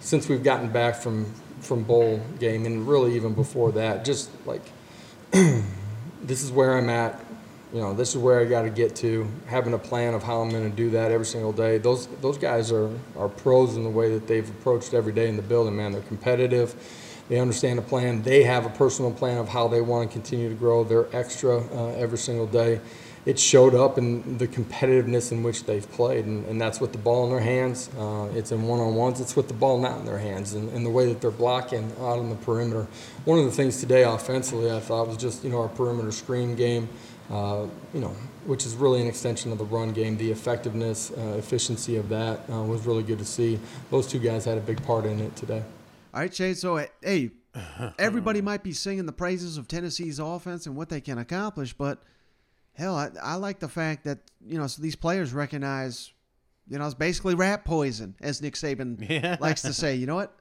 [0.00, 4.62] since we've gotten back from from bowl game, and really even before that, just like
[5.30, 7.24] this is where I'm at.
[7.72, 9.28] You know, this is where I got to get to.
[9.46, 11.78] Having a plan of how I'm going to do that every single day.
[11.78, 15.36] Those those guys are are pros in the way that they've approached every day in
[15.36, 15.76] the building.
[15.76, 16.74] Man, they're competitive.
[17.28, 18.22] They understand the plan.
[18.22, 20.82] They have a personal plan of how they want to continue to grow.
[20.82, 22.80] They're extra uh, every single day,
[23.26, 26.98] it showed up in the competitiveness in which they've played, and, and that's with the
[26.98, 27.90] ball in their hands.
[27.98, 29.20] Uh, it's in one-on-ones.
[29.20, 31.92] It's with the ball not in their hands, and, and the way that they're blocking
[32.00, 32.86] out on the perimeter.
[33.24, 36.56] One of the things today offensively, I thought was just you know our perimeter screen
[36.56, 36.88] game.
[37.30, 38.12] Uh, you know,
[38.44, 40.16] which is really an extension of the run game.
[40.16, 43.60] The effectiveness, uh, efficiency of that uh, was really good to see.
[43.90, 45.62] Those two guys had a big part in it today.
[46.12, 46.56] All right, Shane.
[46.56, 47.30] So, hey,
[48.00, 52.02] everybody might be singing the praises of Tennessee's offense and what they can accomplish, but
[52.74, 56.12] hell, I, I like the fact that you know so these players recognize,
[56.68, 59.36] you know, it's basically rat poison, as Nick Saban Yeah.
[59.40, 59.94] likes to say.
[59.96, 60.34] You know what?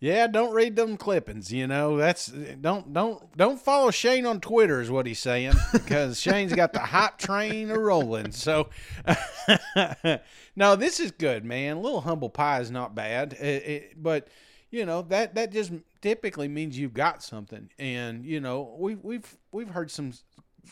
[0.00, 1.52] Yeah, don't read them clippings.
[1.52, 6.20] You know, that's don't don't don't follow Shane on Twitter is what he's saying because
[6.20, 8.32] Shane's got the hype train a rolling.
[8.32, 8.68] So,
[10.56, 11.76] no, this is good, man.
[11.76, 14.28] A little humble pie is not bad, It- it- but
[14.70, 15.70] you know that that just
[16.00, 17.70] typically means you've got something.
[17.78, 20.12] And you know, we've we've we've heard some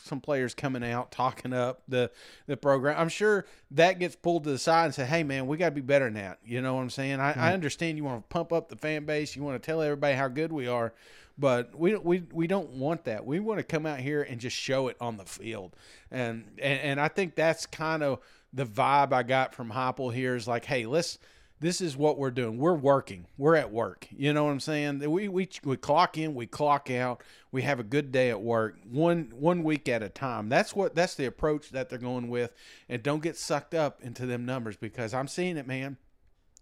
[0.04, 2.10] some players coming out talking up the
[2.46, 2.98] the program.
[2.98, 5.74] I'm sure that gets pulled to the side and say, "Hey, man, we got to
[5.74, 7.20] be better than that." You know what I'm saying?
[7.20, 7.54] I, I mm-hmm.
[7.54, 10.28] understand you want to pump up the fan base, you want to tell everybody how
[10.28, 10.92] good we are,
[11.38, 13.24] but we we we don't want that.
[13.24, 15.74] We want to come out here and just show it on the field,
[16.10, 18.20] and and, and I think that's kind of
[18.52, 21.18] the vibe I got from Heupel here is like, "Hey, let's."
[21.62, 22.56] This is what we're doing.
[22.56, 23.26] We're working.
[23.36, 24.08] We're at work.
[24.10, 25.00] You know what I'm saying?
[25.00, 27.22] We, we we clock in, we clock out.
[27.52, 30.48] We have a good day at work, one one week at a time.
[30.48, 32.52] That's what that's the approach that they're going with,
[32.88, 35.96] and don't get sucked up into them numbers because I'm seeing it, man.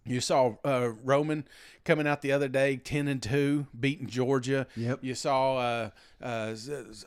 [0.05, 1.45] You saw uh, Roman
[1.85, 4.65] coming out the other day, ten and two, beating Georgia.
[4.75, 4.99] Yep.
[5.03, 5.89] You saw uh,
[6.21, 6.55] uh,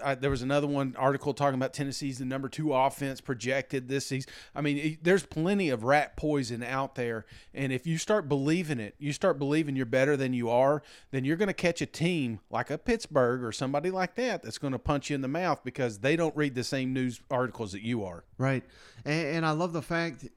[0.00, 4.06] uh, there was another one article talking about Tennessee's the number two offense projected this
[4.06, 4.30] season.
[4.54, 8.78] I mean, it- there's plenty of rat poison out there, and if you start believing
[8.78, 11.86] it, you start believing you're better than you are, then you're going to catch a
[11.86, 15.28] team like a Pittsburgh or somebody like that that's going to punch you in the
[15.28, 18.24] mouth because they don't read the same news articles that you are.
[18.38, 18.62] Right.
[19.04, 20.28] And, and I love the fact,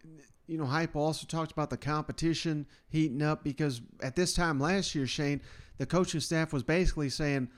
[0.48, 4.94] you know, Heupel also talked about the competition heating up because at this time last
[4.96, 5.42] year, Shane,
[5.78, 7.50] the coaching staff was basically saying,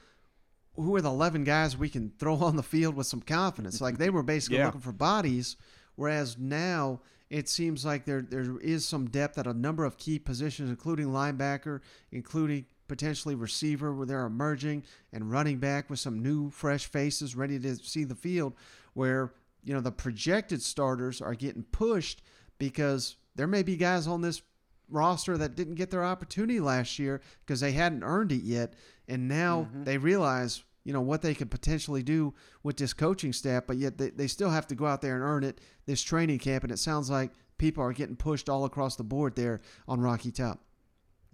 [0.76, 3.82] who are the 11 guys we can throw on the field with some confidence?
[3.82, 4.66] Like they were basically Yeah.
[4.68, 5.58] looking for bodies,
[5.96, 10.18] whereas now it seems like there there is some depth at a number of key
[10.18, 11.82] positions, including linebacker,
[12.12, 14.82] including potentially receiver, where they're emerging,
[15.12, 18.54] and running back with some new, fresh faces ready to see the field.
[18.94, 19.34] Where
[19.64, 22.22] you know the projected starters are getting pushed
[22.58, 24.42] because there may be guys on this
[24.90, 28.74] roster that didn't get their opportunity last year because they hadn't earned it yet,
[29.08, 32.34] and now they realize you know what they could potentially do
[32.64, 35.24] with this coaching staff, but yet they, they still have to go out there and
[35.24, 38.96] earn it this training camp, and it sounds like people are getting pushed all across
[38.96, 40.64] the board there on Rocky Top.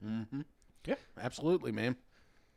[0.03, 0.41] Mm-hmm.
[0.86, 1.95] Yeah, absolutely, man.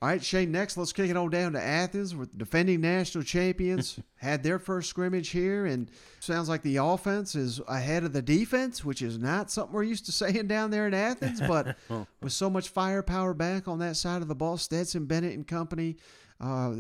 [0.03, 3.99] All right, Shane, next let's kick it on down to Athens with defending national champions.
[4.17, 5.91] had their first scrimmage here, and
[6.21, 10.05] sounds like the offense is ahead of the defense, which is not something we're used
[10.05, 11.41] to saying down there in Athens.
[11.41, 11.79] But
[12.21, 15.97] with so much firepower back on that side of the ball, Stetson Bennett and company
[16.43, 16.75] uh,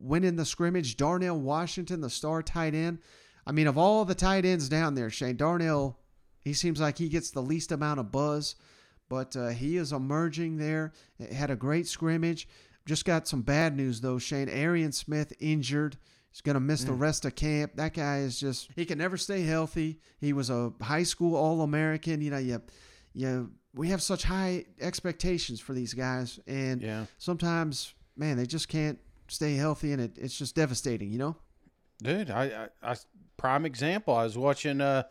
[0.00, 0.96] winning the scrimmage.
[0.96, 2.98] Darnell Washington, the star tight end.
[3.46, 5.98] I mean, of all the tight ends down there, Shane Darnell,
[6.40, 8.56] he seems like he gets the least amount of buzz
[9.08, 10.92] but uh, he is emerging there.
[11.32, 12.48] Had a great scrimmage.
[12.86, 14.18] Just got some bad news though.
[14.18, 15.96] Shane Arian Smith injured.
[16.30, 17.00] He's gonna miss the Mm.
[17.00, 17.76] rest of camp.
[17.76, 20.00] That guy is just he can never stay healthy.
[20.20, 22.20] He was a high school All American.
[22.20, 22.60] You know, you,
[23.12, 27.06] you we have such high expectations for these guys, and Yeah.
[27.18, 28.98] sometimes, man, they just can't
[29.28, 31.10] stay healthy, and it, it's just devastating.
[31.10, 31.36] You know.
[32.02, 32.96] Dude, I, I, I
[33.36, 34.14] prime example.
[34.14, 35.04] I was watching uh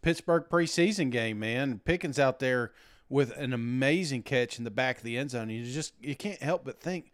[0.00, 1.80] Pittsburgh preseason game, man.
[1.84, 2.72] Pickens out there
[3.12, 5.50] with an amazing catch in the back of the end zone.
[5.50, 7.12] You just you can't help but think,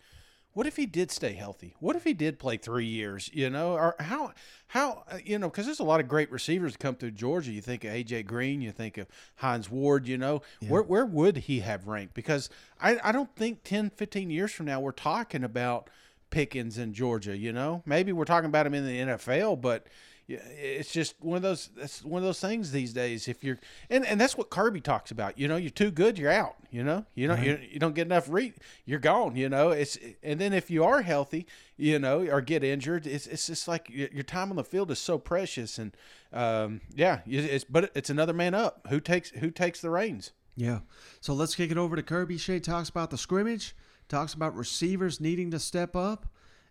[0.53, 1.75] what if he did stay healthy?
[1.81, 3.29] What if he did play three years?
[3.33, 4.33] You know, or how
[4.69, 7.51] how uh, you know because there's a lot of great receivers that come through Georgia.
[7.51, 10.07] You think of AJ Green, you think of Hines Ward.
[10.07, 12.15] You know, where where would he have ranked?
[12.15, 12.49] Because
[12.81, 15.91] I I don't think 10, 15 years from now we're talking about
[16.31, 17.37] Pickens in Georgia.
[17.37, 19.97] You know, maybe we're talking about him in the NFL, but yeah,
[20.29, 21.71] it's just one of those.
[21.75, 23.29] That's one of those things these days.
[23.29, 23.59] If you're
[23.89, 25.39] and and that's what Kirby talks about.
[25.39, 26.57] You know, you're too good, you're out.
[26.71, 28.53] You know, you don't you, you don't get enough re,
[28.85, 29.37] you're gone.
[29.37, 31.47] You know, it's and then if you are healthy,
[31.79, 34.91] you know, or get injured, it's it's just like your, your time on the field
[34.91, 35.79] is so precious.
[35.79, 35.97] And
[36.33, 38.87] um, yeah, it's but it's another man up.
[38.91, 40.33] Who takes who takes the reins?
[40.57, 40.81] Yeah.
[41.21, 42.37] So let's kick it over to Kirby.
[42.37, 43.75] Shea talks about the scrimmage,
[44.09, 46.27] talks about receivers needing to step up,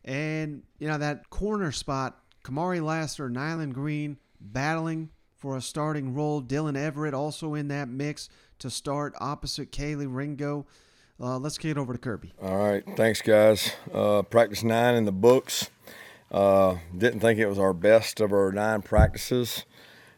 [0.06, 2.20] and you know that corner spot.
[2.48, 6.42] Kamari Lassiter, Nyland Green battling for a starting role.
[6.42, 8.30] Daylen Everette also in that mix
[8.60, 10.66] to start opposite Kelee Ringo.
[11.20, 12.32] Uh, let's get over to Kirby.
[12.42, 13.74] All right, thanks guys.
[13.94, 15.70] Uh, practice nine in the books.
[16.32, 19.66] Uh, didn't think it was our best of our nine practices.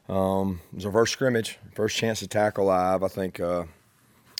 [0.08, 3.02] Um, it was our first scrimmage, first chance to tackle live.
[3.02, 3.64] I think uh,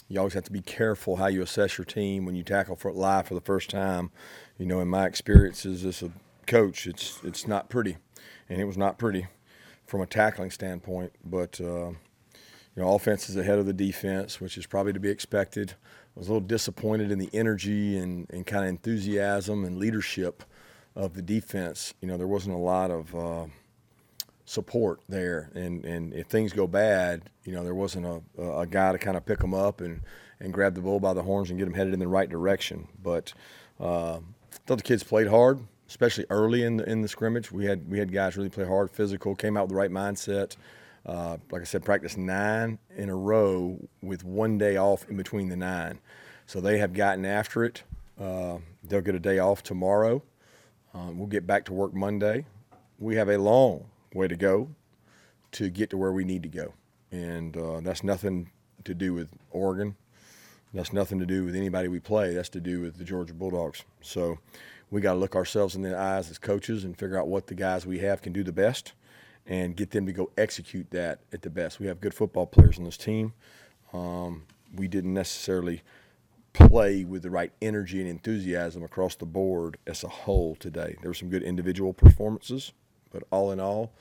[0.08, 2.92] you always have to be careful how you assess your team when you tackle for
[2.92, 4.12] live for the first time.
[4.58, 6.12] You know, in my experiences as a
[6.50, 7.96] coach, it's it's not pretty,
[8.48, 9.26] and it was not pretty
[9.86, 11.12] from a tackling standpoint.
[11.24, 11.92] But uh,
[12.74, 15.74] you know, offense is ahead of the defense, which is probably to be expected.
[16.16, 20.42] I was a little disappointed in the energy and, and kind of enthusiasm and leadership
[20.96, 21.94] of the defense.
[22.00, 23.46] You know, there wasn't a lot of uh,
[24.44, 28.92] support there, and, and if things go bad, you know, there wasn't a, a guy
[28.92, 30.00] to kind of pick them up and,
[30.40, 32.88] and grab the bull by the horns and get them headed in the right direction.
[33.00, 33.32] But
[33.80, 35.60] uh, I thought the kids played hard,
[35.90, 37.50] especially early in the in the scrimmage.
[37.50, 40.56] We had we had guys really play hard, physical, came out with the right mindset.
[41.04, 45.48] Uh, like I said, practice nine in a row with one day off in between
[45.48, 45.98] the nine.
[46.46, 47.82] So they have gotten after it.
[48.20, 50.22] Uh, they'll get a day off tomorrow.
[50.94, 52.44] Um, we'll get back to work Monday.
[52.98, 54.68] We have a long way to go
[55.52, 56.74] to get to where we need to go.
[57.10, 58.50] And uh, that's nothing
[58.84, 59.96] to do with Oregon.
[60.72, 62.34] That's nothing to do with anybody we play.
[62.34, 63.84] That's to do with the Georgia Bulldogs.
[64.02, 64.38] So
[64.90, 67.54] we got to look ourselves in the eyes as coaches and figure out what the
[67.54, 68.92] guys we have can do the best
[69.46, 71.80] and get them to go execute that at the best.
[71.80, 73.32] We have good football players on this team.
[73.92, 75.82] Um, we didn't necessarily
[76.52, 80.96] play with the right energy and enthusiasm across the board as a whole today.
[81.00, 82.72] There were some good individual performances,
[83.10, 83.92] but all in all,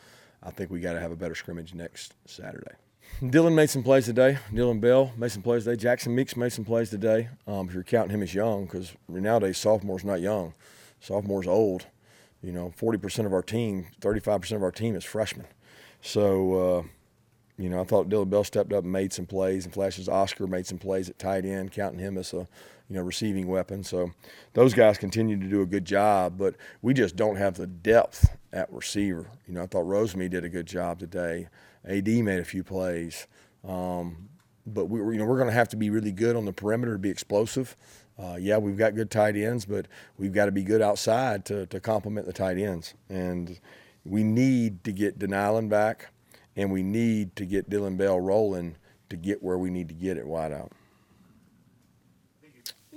[0.42, 2.76] I think we got to have a better scrimmage next Saturday.
[3.22, 4.38] Dylan made some plays today.
[4.54, 5.76] Dillon Bell made some plays today.
[5.76, 7.30] Jackson Meeks made some plays today.
[7.48, 10.54] Um, if you're counting him as young, because nowadays sophomore's not young,
[11.02, 11.86] sophomore's old
[12.42, 15.48] you know, 40% of our team, 35% of our team is freshmen.
[16.02, 16.84] So, uh,
[17.58, 20.08] you know, I thought Dillon Bell stepped up and made some plays and flashes.
[20.08, 22.48] Oscar made some plays at tight end, counting him as a,
[22.88, 23.84] you know, receiving weapon.
[23.84, 24.12] So
[24.54, 28.38] those guys continue to do a good job, but we just don't have the depth
[28.54, 29.30] at receiver.
[29.46, 31.50] You know, I thought Rosemy did a good job today.
[31.86, 33.28] AD made a few plays.
[33.68, 34.30] Um,
[34.66, 36.94] but we, you know, we're going to have to be really good on the perimeter
[36.94, 37.76] to be explosive
[38.22, 41.66] uh, yeah, we've got good tight ends, but we've got to be good outside to,
[41.68, 42.94] to complement the tight ends.
[43.10, 43.60] And
[44.04, 46.12] we need to get Denylan back,
[46.56, 48.76] and we need to get Dillon Bell rolling
[49.10, 50.72] to get where we need to get it wide out.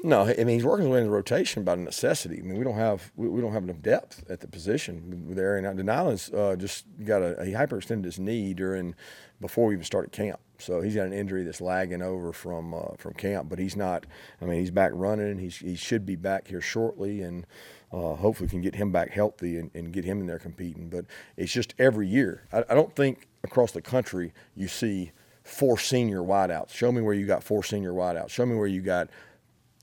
[0.04, 2.40] No, I mean he's working his way in the rotation by necessity.
[2.40, 5.56] I mean we don't have we, we don't have enough depth at the position there.
[5.56, 8.96] And Denylan's uh, just got a he hyperextended his knee during
[9.40, 10.40] before we even started camp.
[10.62, 14.06] So he's got an injury that's lagging over from uh, from camp, but he's not.
[14.40, 15.38] I mean, he's back running.
[15.38, 17.46] He's, he should be back here shortly, and
[17.92, 20.88] uh, hopefully can get him back healthy and, and, get him in there competing.
[20.88, 21.04] But
[21.36, 22.44] it's just every year.
[22.52, 26.70] I, I, don't think across the country you see four senior wideouts.
[26.70, 28.30] Show me where you got four senior wideouts.
[28.30, 29.10] Show me where you got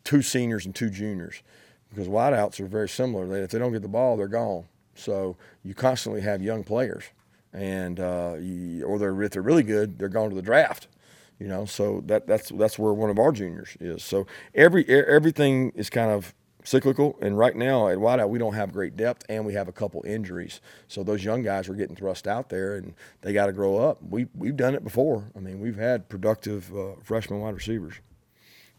[0.03, 1.43] two seniors and two juniors,
[1.89, 3.35] because wideouts are very similar.
[3.37, 4.65] If they don't get the ball, they're gone.
[4.95, 7.03] So you constantly have young players
[7.53, 8.35] and uh,
[8.85, 10.87] or they're if they're really good, they're going to the draft.
[11.39, 14.03] You know, so that that's that's where one of our juniors is.
[14.03, 16.33] So every everything is kind of
[16.63, 19.71] cyclical, and right now at wideout we don't have great depth, and we have a
[19.71, 20.59] couple injuries.
[20.87, 23.99] So those young guys are getting thrust out there, and they got to grow up.
[24.03, 25.31] We we've done it before.
[25.35, 27.95] I mean, we've had productive uh, freshman wide receivers.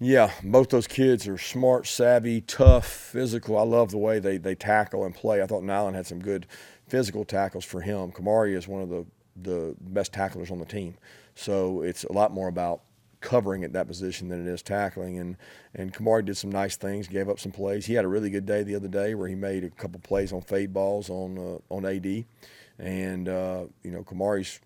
[0.03, 3.59] Yeah, both those kids are smart, savvy, tough, physical.
[3.59, 5.43] I love the way they, they tackle and play.
[5.43, 6.47] I thought Nyland had some good
[6.91, 8.13] physical tackles for him.
[8.13, 9.07] Kamari is one of the,
[9.43, 10.95] the best tacklers on the team.
[11.35, 12.83] So it's a lot more about
[13.21, 15.19] covering at that position than it is tackling.
[15.19, 15.37] And
[15.75, 17.87] and Kamari did some nice things, gave up some plays.
[17.87, 20.33] He had a really good day the other day where he made a couple plays
[20.33, 22.25] on fade balls on uh, on AD,
[22.79, 24.61] and uh, you know Kamari's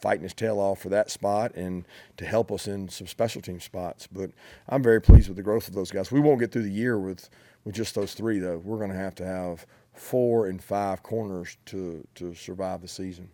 [0.00, 1.84] fighting his tail off for that spot and
[2.16, 4.06] to help us in some special team spots.
[4.06, 4.30] But
[4.66, 6.10] I'm very pleased with the growth of those guys.
[6.10, 7.28] We won't get through the year with
[7.64, 8.58] with just those three though.
[8.58, 13.30] We're going to have to have four and five corners to to survive the season.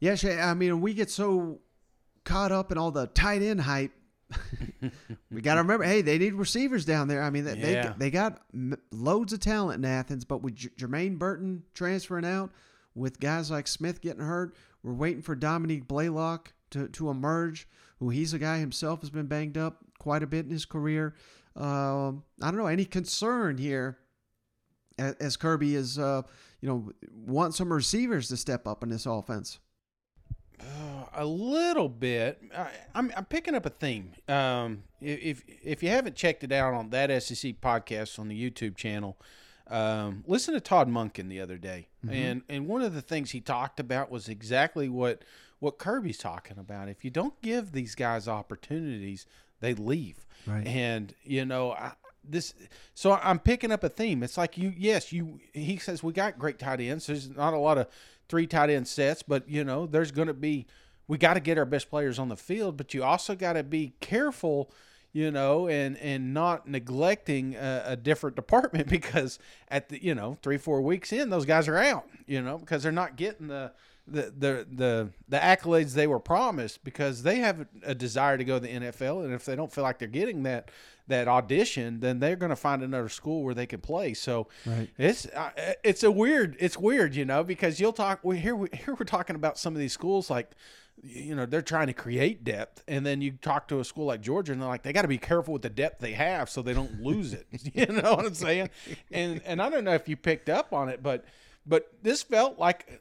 [0.00, 1.60] Yeah, Shay, I mean, we get so
[2.24, 3.92] caught up in all the tight end hype.
[5.30, 7.22] we got to remember, hey, they need receivers down there.
[7.22, 7.94] I mean, they yeah.
[7.98, 8.40] they, got
[8.92, 12.50] loads of talent in Athens, but with J- Jermaine Burton transferring out,
[12.94, 17.68] with guys like Smith getting hurt, we're waiting for Dominick Blaylock to to emerge.
[17.98, 21.14] Who he's a guy himself has been banged up quite a bit in his career.
[21.54, 23.98] Um, I don't know any concern here
[25.00, 26.22] as Kirby is, uh,
[26.60, 29.58] you know, want some receivers to step up in this offense?
[30.60, 32.42] Uh, a little bit.
[32.56, 34.12] I, am I'm picking up a theme.
[34.28, 38.76] Um, if if you haven't checked it out on that SEC podcast on the YouTube
[38.76, 39.16] channel,
[39.68, 42.14] um, listen to Todd Monken the other day, mm-hmm.
[42.14, 45.24] and and one of the things he talked about was exactly what
[45.60, 46.88] what Kirby's talking about.
[46.88, 49.26] If you don't give these guys opportunities,
[49.60, 50.26] they leave.
[50.46, 50.66] Right.
[50.66, 51.92] And you know, I,
[52.24, 52.54] this.
[52.94, 54.22] So I'm picking up a theme.
[54.22, 55.40] It's like you, yes, you.
[55.52, 57.06] He says we got great tight ends.
[57.06, 57.88] There's not a lot of
[58.28, 60.66] three tight end sets, but you know, there's going to be.
[61.08, 63.64] We got to get our best players on the field, but you also got to
[63.64, 64.70] be careful
[65.12, 70.38] you know, and and not neglecting a, a, different department because at the you know
[70.42, 73.72] three four weeks in those guys are out, you know, because they're not getting the
[74.06, 78.58] the the the, the accolades they were promised because they have a desire to go
[78.58, 80.70] to the NFL, and if they don't feel like they're getting that
[81.10, 84.14] that audition, then they're going to find another school where they can play.
[84.14, 84.88] So right.
[84.98, 85.50] it's uh,
[85.84, 89.04] it's a weird it's weird, you know, because you'll talk we here we, here we're
[89.04, 90.52] talking about some of these schools like
[91.02, 94.20] you know they're trying to create depth and then you talk to a school like
[94.20, 96.60] georgia and they're like they got to be careful with the depth they have so
[96.60, 98.68] they don't lose it you know what i'm saying
[99.10, 101.24] and and i don't know if you picked up on it but
[101.66, 103.00] but this felt like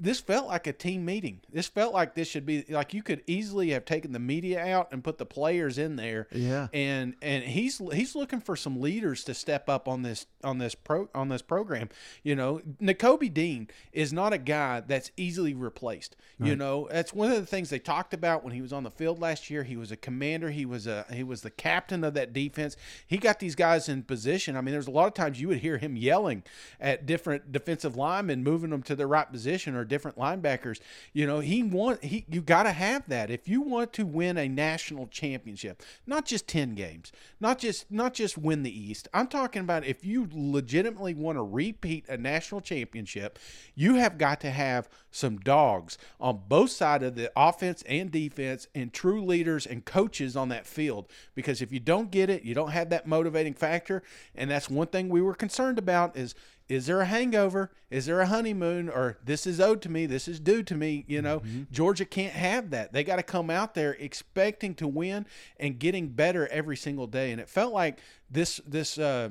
[0.00, 1.40] this felt like a team meeting.
[1.52, 4.92] This felt like this should be like you could easily have taken the media out
[4.92, 6.28] and put the players in there.
[6.30, 6.68] Yeah.
[6.72, 10.76] And and he's he's looking for some leaders to step up on this on this
[10.76, 11.88] pro on this program.
[12.22, 16.14] You know, Nakobe Dean is not a guy that's easily replaced.
[16.38, 16.50] Right.
[16.50, 18.90] You know, that's one of the things they talked about when he was on the
[18.90, 19.64] field last year.
[19.64, 20.50] He was a commander.
[20.50, 22.76] He was a he was the captain of that defense.
[23.04, 24.56] He got these guys in position.
[24.56, 26.44] I mean, there's a lot of times you would hear him yelling
[26.80, 30.80] at different defensive linemen, moving them to the right position or different linebackers.
[31.12, 34.36] You know, he want he you got to have that if you want to win
[34.36, 39.08] a national championship, not just 10 games, not just not just win the East.
[39.12, 43.38] I'm talking about if you legitimately want to repeat a national championship,
[43.74, 48.68] you have got to have some dogs on both sides of the offense and defense
[48.74, 52.54] and true leaders and coaches on that field because if you don't get it, you
[52.54, 54.02] don't have that motivating factor
[54.34, 56.34] and that's one thing we were concerned about is
[56.68, 57.70] is there a hangover?
[57.90, 58.88] Is there a honeymoon?
[58.88, 61.04] Or this is owed to me, this is due to me.
[61.08, 61.62] You know, mm-hmm.
[61.70, 62.92] Georgia can't have that.
[62.92, 65.26] They got to come out there expecting to win
[65.58, 67.32] and getting better every single day.
[67.32, 68.00] And it felt like
[68.30, 69.30] this this uh,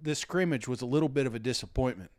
[0.00, 2.10] this scrimmage was a little bit of a disappointment.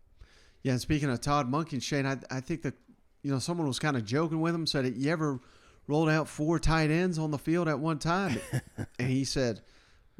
[0.64, 2.76] Yeah, and speaking of Todd Monken, Shane, I, I think that
[3.24, 5.39] you know someone was kind of joking with him, said, "You ever
[5.88, 8.39] rolled out four tight ends on the field at one time?"
[8.99, 9.62] and he said,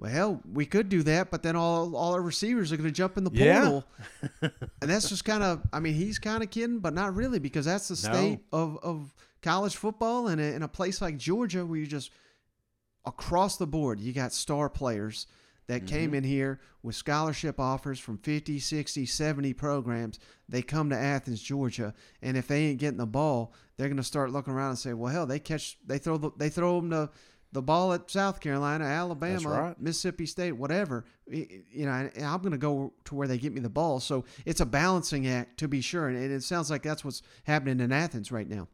[0.01, 3.17] well, we could do that, but then all all our receivers are going to jump
[3.17, 3.85] in the portal,
[4.41, 4.49] yeah.
[4.81, 5.61] and that's just kind of.
[5.71, 8.59] I mean, he's kind of kidding, but not really because that's the state no.
[8.59, 12.09] of of college football, and in a place like Georgia where you just
[13.05, 15.27] across the board you got star players
[15.67, 15.95] that mm-hmm.
[15.95, 20.19] came in here with scholarship offers from 50, 60, 70 programs.
[20.49, 21.93] They come to Athens, Georgia,
[22.23, 24.93] and if they ain't getting the ball, they're going to start looking around and say,
[24.93, 27.09] "Well, hell, they catch, they throw, the, they throw them to."
[27.51, 29.81] The ball at South Carolina, Alabama, right.
[29.81, 31.05] Mississippi State, whatever.
[31.27, 33.99] You know, and I'm going to go to where they get me the ball.
[33.99, 37.79] So it's a balancing act to be sure, and it sounds like that's what's happening
[37.79, 38.67] in Athens right now.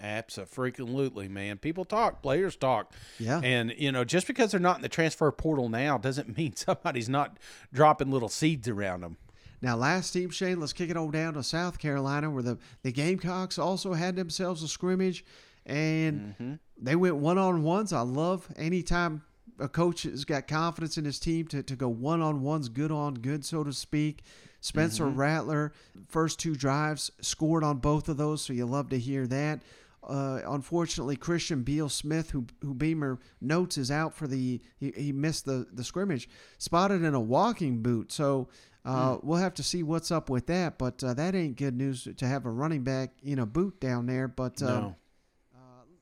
[0.00, 1.58] Absolutely, man.
[1.58, 2.92] People talk, players talk.
[3.18, 3.40] Yeah.
[3.42, 7.08] And, you know, just because they're not in the transfer portal now doesn't mean somebody's
[7.08, 7.38] not
[7.72, 9.16] dropping little seeds around them.
[9.60, 12.92] Now, last team, Shane, let's kick it on down to South Carolina, where the, the
[12.92, 15.24] Gamecocks also had themselves a scrimmage
[15.66, 16.54] and mm-hmm.
[16.80, 17.92] They went one on ones.
[17.92, 19.22] I love anytime
[19.58, 22.92] a coach has got confidence in his team to, to go one on ones, good
[22.92, 24.22] on good, so to speak.
[24.60, 25.18] Spencer mm-hmm.
[25.18, 25.72] Rattler,
[26.08, 29.60] first two drives, scored on both of those, so you love to hear that.
[30.02, 35.12] Uh, unfortunately, Christian Beal Smith, who who Beamer notes is out for the he, he
[35.12, 38.10] missed the the scrimmage, spotted in a walking boot.
[38.10, 38.48] So
[38.84, 39.24] uh, mm.
[39.24, 40.78] we'll have to see what's up with that.
[40.78, 44.06] But uh, that ain't good news to have a running back in a boot down
[44.06, 44.28] there.
[44.28, 44.96] But um, no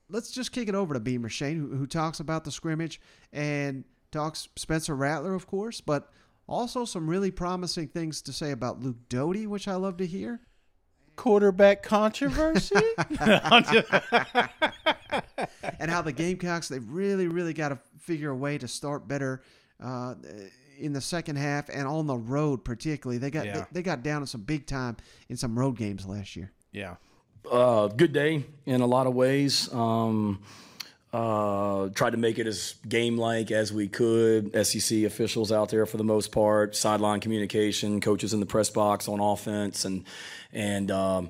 [0.09, 2.99] let's just kick it over to Beamer Shane, who, who talks about the scrimmage
[3.31, 6.09] and talks Spencer Rattler, of course, but
[6.47, 10.41] also some really promising things to say about Luke Doty, which I love to hear.
[11.15, 12.75] Quarterback controversy,
[15.79, 19.41] and how the Gamecocks they really, really got to figure a way to start better
[19.83, 20.15] uh,
[20.77, 23.17] in the second half and on the road, particularly.
[23.17, 23.53] They got yeah.
[23.53, 24.97] they, they got down to some big time
[25.27, 26.51] in some road games last year.
[26.71, 26.95] Yeah,
[27.51, 29.71] uh, good day in a lot of ways.
[29.73, 30.39] Um,
[31.13, 34.53] uh, tried to make it as game like as we could.
[34.65, 39.07] SEC officials out there for the most part, sideline communication, coaches in the press box
[39.07, 40.03] on offense, and
[40.53, 41.29] and um,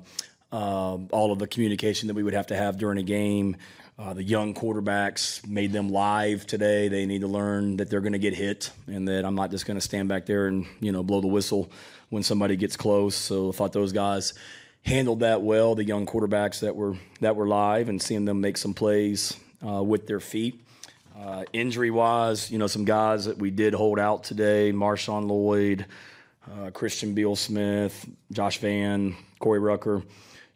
[0.52, 3.56] uh, all of the communication that we would have to have during a game.
[3.98, 6.86] Uh, the young quarterbacks made them live today.
[6.88, 9.66] They need to learn that they're going to get hit, and that I'm not just
[9.66, 11.70] going to stand back there and you know blow the whistle
[12.10, 13.14] when somebody gets close.
[13.14, 14.34] So I thought those guys
[14.84, 15.74] handled that well.
[15.74, 19.82] The young quarterbacks that were that were live and seeing them make some plays uh,
[19.82, 20.60] with their feet.
[21.18, 25.86] Uh, injury wise, you know, some guys that we did hold out today: Marshawn Lloyd,
[26.50, 30.02] uh, Christian Beal Smith, Josh Vann, Corey Rucker.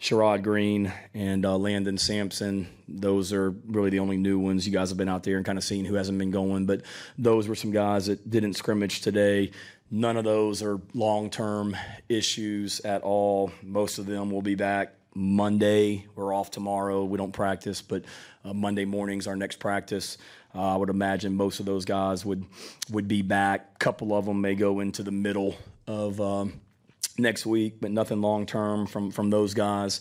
[0.03, 2.67] Sherrod Greene and uh, Landon Sampson.
[2.89, 4.67] Those are really the only new ones.
[4.67, 6.83] You guys have been out there and kind of seen who hasn't been going, but
[7.17, 9.53] those were some guys that didn't scrimmage today.
[9.95, 11.77] None of those are long term
[12.09, 13.53] issues at all.
[13.63, 16.07] Most of them will be back Monday.
[16.15, 17.05] We're off tomorrow.
[17.05, 18.07] We don't practice, but
[18.43, 20.17] uh, Monday morning's our next practice.
[20.55, 22.47] Uh, I would imagine most of those guys would
[22.91, 23.73] would be back.
[23.75, 26.63] A couple of them may go into the middle of um,
[27.19, 30.01] next week, but nothing long term from from those guys.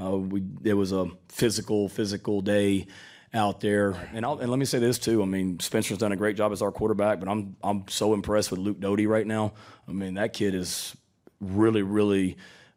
[0.00, 2.86] Uh, we it was a physical physical day
[3.34, 5.22] out there, and I'll, and let me say this too.
[5.22, 8.50] I mean, Spencer's done a great job as our quarterback, but I'm I'm so impressed
[8.50, 9.52] with Luke Doty right now.
[9.88, 10.96] I mean, that kid is
[11.40, 12.36] really really.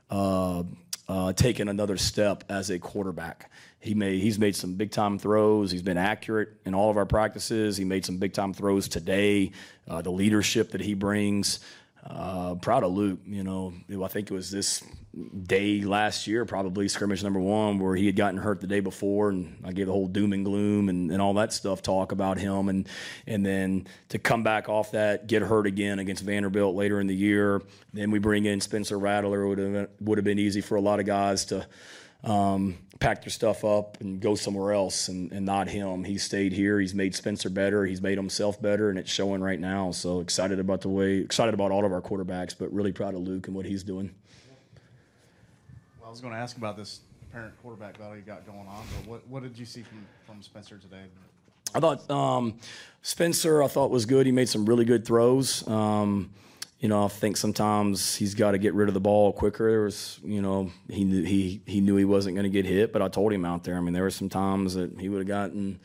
[0.09, 0.63] Uh,
[1.07, 3.51] uh, taken another step as a quarterback.
[3.79, 5.71] He made he's made some big time throws.
[5.71, 7.77] He's been accurate in all of our practices.
[7.77, 9.51] He made some big time throws today.
[9.87, 11.59] Uh, the leadership that he brings.
[12.03, 13.19] Uh, proud of Luke.
[13.25, 14.83] You know, I think it was this
[15.43, 19.29] day last year, probably scrimmage number one, where he had gotten hurt the day before,
[19.29, 22.37] and I gave the whole doom and gloom and, and all that stuff talk about
[22.37, 22.87] him, and
[23.25, 27.15] and then to come back off that, get hurt again against Vanderbilt later in the
[27.15, 27.61] year,
[27.93, 29.47] then we bring in Spencer Rattler.
[29.47, 31.65] Would have would have been easy for a lot of guys to
[32.25, 36.03] um, pack their stuff up and go somewhere else, and, and not him.
[36.03, 36.79] He stayed here.
[36.79, 37.85] He's made Spencer better.
[37.85, 39.91] He's made himself better, and it's showing right now.
[39.91, 43.21] So excited about the way, excited about all of our quarterbacks, but really proud of
[43.21, 44.13] Luke and what he's doing.
[46.15, 49.27] Was going to ask about this apparent quarterback battle you got going on, but what,
[49.27, 51.01] what did you see from, from Spencer today?
[51.73, 52.57] I thought um,
[53.01, 54.25] Spencer, I thought was good.
[54.25, 55.67] He made some really good throws.
[55.67, 56.29] Um,
[56.79, 59.69] you know, I think sometimes he's got to get rid of the ball quicker.
[59.69, 62.93] There was, you know, he knew he he knew he wasn't going to get hit,
[62.93, 63.75] but I told him out there.
[63.75, 65.81] I mean, there were some times that he would have gotten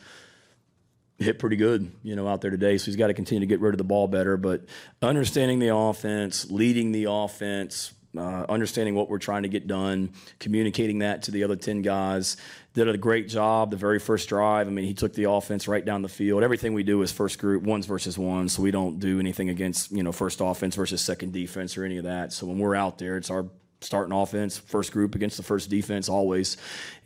[1.18, 2.78] hit pretty good, you know, out there today.
[2.78, 4.36] So he's got to continue to get rid of the ball better.
[4.36, 4.62] But
[5.02, 10.98] understanding the offense, leading the offense, uh, understanding what we're trying to get done, communicating
[10.98, 12.36] that to the other 10 guys.
[12.74, 14.66] Did a great job the very first drive.
[14.66, 16.42] I mean, he took the offense right down the field.
[16.42, 18.52] Everything we do is first group, ones versus ones.
[18.52, 21.98] So we don't do anything against, you know, first offense versus second defense or any
[21.98, 22.32] of that.
[22.32, 23.46] So when we're out there, it's our
[23.80, 26.56] starting offense, first group against the first defense always.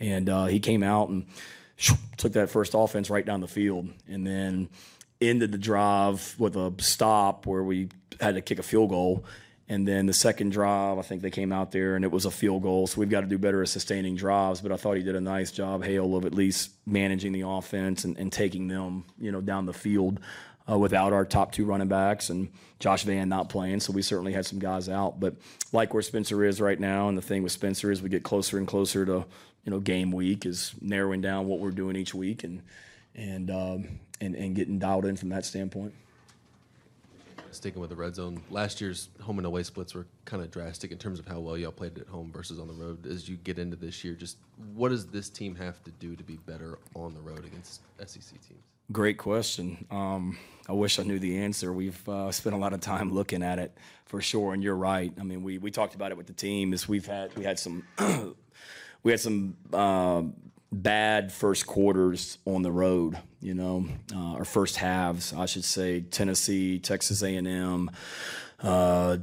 [0.01, 1.27] And uh, he came out and
[2.17, 3.89] took that first offense right down the field.
[4.09, 4.69] And then
[5.21, 7.89] ended the drive with a stop where we
[8.21, 9.25] had to kick a field goal
[9.69, 12.31] and then the second drive, I think they came out there and it was a
[12.31, 12.87] field goal.
[12.87, 14.61] So we've got to do better at sustaining drives.
[14.61, 18.05] But I thought he did a nice job, Hale, of at least managing the offense
[18.05, 20.21] and, and taking them, you know, down the field
[20.71, 23.81] uh, without our top two running backs and Josh Vann not playing.
[23.81, 25.19] So we certainly had some guys out.
[25.19, 25.37] But
[25.73, 28.59] like where Spencer is right now, and the thing with Spencer is we get closer
[28.59, 29.25] and closer to,
[29.65, 32.61] you know, game week is narrowing down what we're doing each week and
[33.15, 35.95] and um, and, and getting dialed in from that standpoint
[37.55, 40.93] sticking with the red zone, last year's home and away splits were kind of drastic
[40.93, 43.07] in terms of how well y'all played at home versus on the road.
[43.07, 44.37] As you get into this year, just
[44.75, 48.41] what does this team have to do to be better on the road against SEC
[48.47, 48.63] teams?
[48.93, 49.87] Great question.
[49.91, 50.37] Um,
[50.69, 51.73] I wish I knew the answer.
[51.73, 55.13] We've uh, spent a lot of time looking at it for sure, and you're right.
[55.19, 56.75] I mean, we we talked about it with the team.
[56.75, 57.83] Is we've had we had some
[59.03, 59.57] we had some.
[59.73, 60.23] Uh,
[60.83, 63.19] bad first quarters on the road.
[63.41, 66.01] You know, uh, or first halves, I should say.
[66.01, 67.91] Tennessee, Texas A&M,
[68.63, 69.19] uh,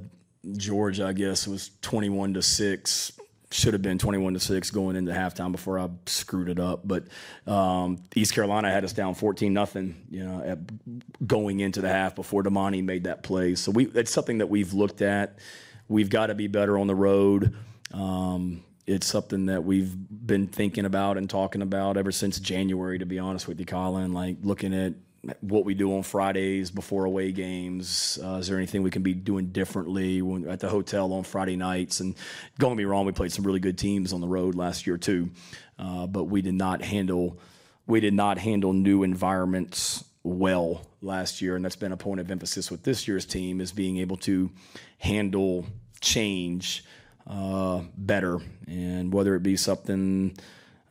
[0.52, 1.08] Georgia.
[1.08, 3.14] I guess was twenty-one to six.
[3.50, 6.88] Should have been twenty-one to six going into halftime before I screwed it up.
[6.88, 7.06] But
[7.48, 9.96] um, East Carolina had us down fourteen nothing.
[10.12, 13.56] You know, at, going into the half before Damani made that play.
[13.56, 15.40] So we it's something that we've looked at.
[15.88, 17.56] We've got to be better on the road.
[17.92, 23.06] Um, it's something that we've been thinking about and talking about ever since January, to
[23.06, 24.14] be honest with you, Colin.
[24.14, 24.94] Like looking at
[25.42, 28.18] what we do on Fridays before away games.
[28.24, 31.56] Uh, is there anything we can be doing differently when, at the hotel on Friday
[31.56, 32.00] nights?
[32.00, 32.16] And
[32.58, 34.98] don't get me wrong, we played some really good teams on the road last year
[34.98, 35.30] too,
[35.78, 37.40] uh, but we did not handle
[37.88, 42.32] we did not handle new environments well last year, and that's been a point of
[42.32, 44.52] emphasis with this year's team is being able to
[45.00, 45.66] handle
[46.00, 46.86] change
[47.28, 48.40] uh, better.
[48.68, 50.36] And whether it be something,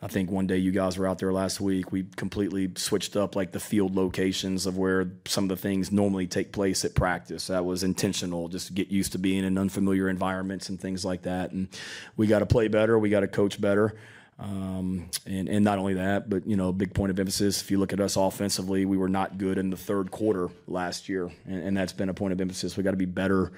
[0.03, 3.37] I think one day you guys were out there last week, we completely switched up
[3.37, 7.49] like the field locations of where some of the things normally take place at practice.
[7.49, 11.23] That was intentional, just to get used to being in unfamiliar environments and things like
[11.23, 11.53] that.
[11.53, 11.69] And
[12.17, 13.95] we got to play better, we got to coach better.
[14.39, 17.61] Um, and, and not only that, but you know, big point of emphasis.
[17.61, 21.11] If you look at us offensively, we were not good in the third quarter last
[21.11, 22.75] year, and, and that's been a point of emphasis.
[22.75, 23.53] We got to be better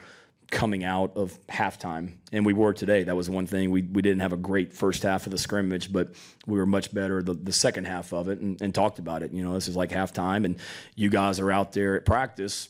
[0.53, 2.13] coming out of halftime.
[2.31, 3.03] And we were today.
[3.03, 3.71] That was one thing.
[3.71, 6.15] We, we didn't have a great first half of the scrimmage, but
[6.47, 9.33] we were much better the, the second half of it and, and talked about it.
[9.33, 10.57] You know, this is like halftime, and
[10.95, 12.69] you guys are out there at practice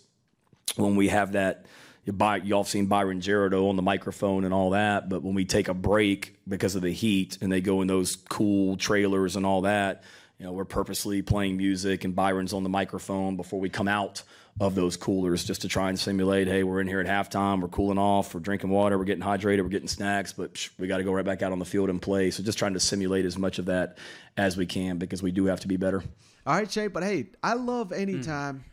[0.76, 1.66] when we have that
[2.04, 5.74] y'all seen Byron Gerardo on the microphone and all that, but when we take a
[5.74, 10.02] break because of the heat and they go in those cool trailers and all that,
[10.38, 14.22] you know, we're purposely playing music and Byron's on the microphone before we come out
[14.60, 17.68] of those coolers just to try and simulate, hey, we're in here at halftime, we're
[17.68, 20.98] cooling off, we're drinking water, we're getting hydrated, we're getting snacks, but psh, we got
[20.98, 22.30] to go right back out on the field and play.
[22.30, 23.98] So just trying to simulate as much of that
[24.36, 26.02] as we can because we do have to be better.
[26.46, 28.24] All right, Shay, but hey, I love any mm.
[28.24, 28.64] time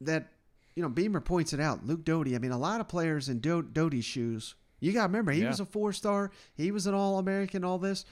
[0.00, 0.28] that
[0.74, 1.86] you know Beamer points it out.
[1.86, 2.34] Luke Doty.
[2.34, 4.54] I mean, a lot of players in Do- Doty's shoes.
[4.80, 5.48] You got to remember, he Yeah.
[5.48, 6.30] was a four star.
[6.54, 7.64] He was an All American.
[7.64, 8.04] All this.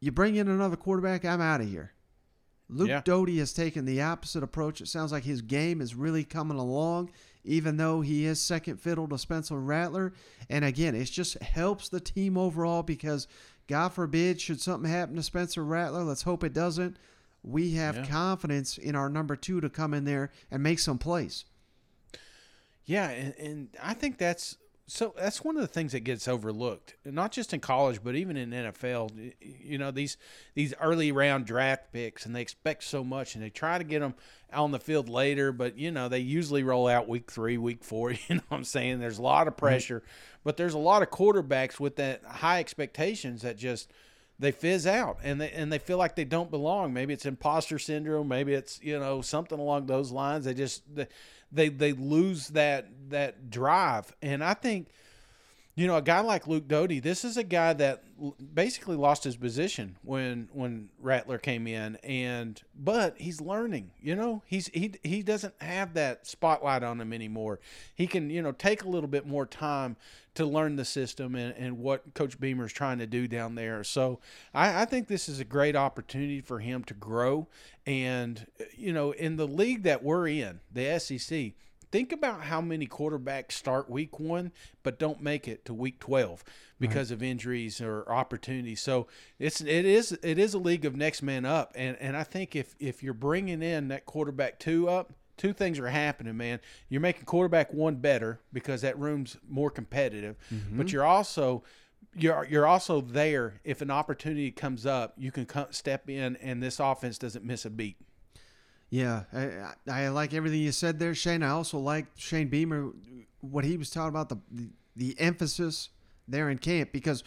[0.00, 1.92] You bring in another quarterback, I'm out of here.
[2.68, 3.00] Luke Yeah.
[3.04, 4.80] Doty has taken the opposite approach.
[4.80, 7.10] It sounds like his game is really coming along,
[7.44, 10.12] even though he is second fiddle to Spencer Rattler.
[10.50, 13.26] And again, it just helps the team overall because,
[13.68, 16.98] God forbid, should something happen to Spencer Rattler, let's hope it doesn't.
[17.42, 18.06] We have Yeah.
[18.06, 21.44] confidence in our number two to come in there and make some plays.
[22.84, 24.56] Yeah, and, and I think that's
[24.90, 28.38] so that's one of the things that gets overlooked, not just in college, but even
[28.38, 29.34] in NFL.
[29.40, 30.16] You know these
[30.54, 34.00] these early round draft picks, and they expect so much, and they try to get
[34.00, 34.14] them
[34.50, 38.14] on the field later, but you know they usually roll out week three, week four.
[38.28, 38.98] You know what I'm saying?
[38.98, 39.66] There's a lot of mm-hmm.
[39.66, 40.02] pressure,
[40.42, 43.92] but there's a lot of quarterbacks with that high expectations that just
[44.38, 46.94] they fizz out and they and they feel like they don't belong.
[46.94, 48.28] Maybe it's imposter syndrome.
[48.28, 50.46] Maybe it's you know something along those lines.
[50.46, 51.08] They just they
[51.50, 54.14] they, they lose that that drive.
[54.20, 54.88] And I think
[55.78, 56.98] you know a guy like Luke Doty.
[56.98, 58.02] This is a guy that
[58.52, 63.92] basically lost his position when when Rattler came in, and but he's learning.
[64.00, 67.60] You know he's he he doesn't have that spotlight on him anymore.
[67.94, 69.96] He can you know take a little bit more time
[70.34, 73.82] to learn the system and, and what Coach Beamer is trying to do down there.
[73.84, 74.20] So
[74.54, 77.48] I, I think this is a great opportunity for him to grow.
[77.86, 78.46] And,
[78.76, 81.54] you know, in the league that we're in, the SEC,
[81.90, 84.52] think about how many quarterbacks start week one
[84.82, 86.44] but don't make it to week 12
[86.80, 88.80] because of injuries or opportunities.
[88.80, 89.06] So
[89.38, 92.54] it's it is it is a league of next man up, and and I think
[92.54, 96.60] if if you're bringing in that quarterback two up, two things are happening, man.
[96.88, 100.36] You're making quarterback one better because that room's more competitive,
[100.72, 100.92] but Mhm.
[100.92, 101.64] you're also
[102.14, 106.62] you're you're also there if an opportunity comes up, you can come, step in, and
[106.62, 107.96] this offense doesn't miss a beat.
[108.90, 111.42] Yeah, I, I like everything you said there, Shane.
[111.42, 112.90] I also like Shane Beamer,
[113.40, 115.90] what he was talking about the, the the emphasis
[116.26, 117.22] there in camp because,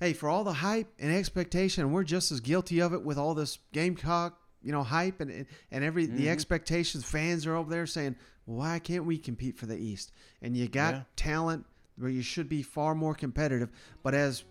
[0.00, 3.34] hey, for all the hype and expectation, we're just as guilty of it with all
[3.34, 5.30] this Gamecock, you know, hype and
[5.70, 6.30] and- every the Mhm.
[6.30, 7.04] expectations.
[7.04, 10.12] Fans are over there saying, why can't we compete for the East?
[10.40, 11.02] And you got Yeah.
[11.16, 11.66] talent
[11.96, 13.70] where you should be far more competitive.
[14.02, 14.44] But as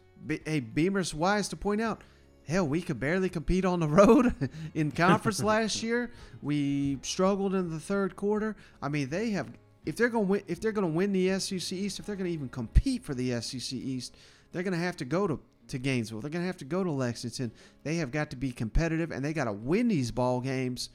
[0.46, 2.04] hey, Beamer's wise to point out,
[2.48, 6.12] hell, we could barely compete on the road in conference last year.
[6.42, 8.56] We struggled in the third quarter.
[8.82, 9.50] I mean, they have
[9.86, 12.16] if they're going to win if they're going to win the SEC East, if they're
[12.16, 14.16] going to even compete for the SEC East,
[14.52, 15.40] they're going to have to go to
[15.70, 16.22] to Gainesville.
[16.22, 17.52] They're going to have to go to Lexington.
[17.84, 20.90] They have got to be competitive and they got to win these ball games.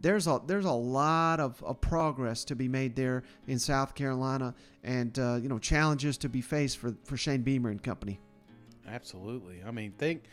[0.00, 4.54] There's a there's a lot of, of progress to be made there in South Carolina,
[4.82, 8.20] and uh, you know challenges to be faced for, for Shane Beamer and company.
[8.86, 9.62] Absolutely.
[9.66, 10.24] I mean, think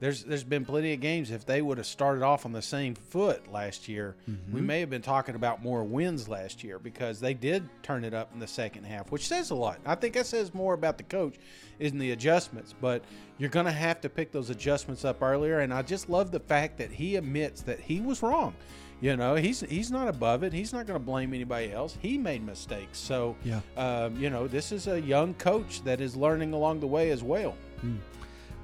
[0.00, 2.94] there's there's been plenty of games if they would have started off on the same
[2.94, 4.14] foot last year,
[4.52, 4.64] we Mhm.
[4.66, 8.30] may have been talking about more wins last year because they did turn it up
[8.32, 9.78] in the second half, which says a lot.
[9.84, 11.34] I think that says more about the coach
[11.78, 13.02] isn't the adjustments, but
[13.38, 16.40] you're going to have to pick those adjustments up earlier and I just love the
[16.40, 18.54] fact that he admits that he was wrong.
[19.00, 20.52] You know, he's he's not above it.
[20.52, 21.96] He's not going to blame anybody else.
[22.02, 22.98] He made mistakes.
[22.98, 23.60] So, Yeah.
[23.76, 27.22] um, you know, this is a young coach that is learning along the way as
[27.22, 27.54] well.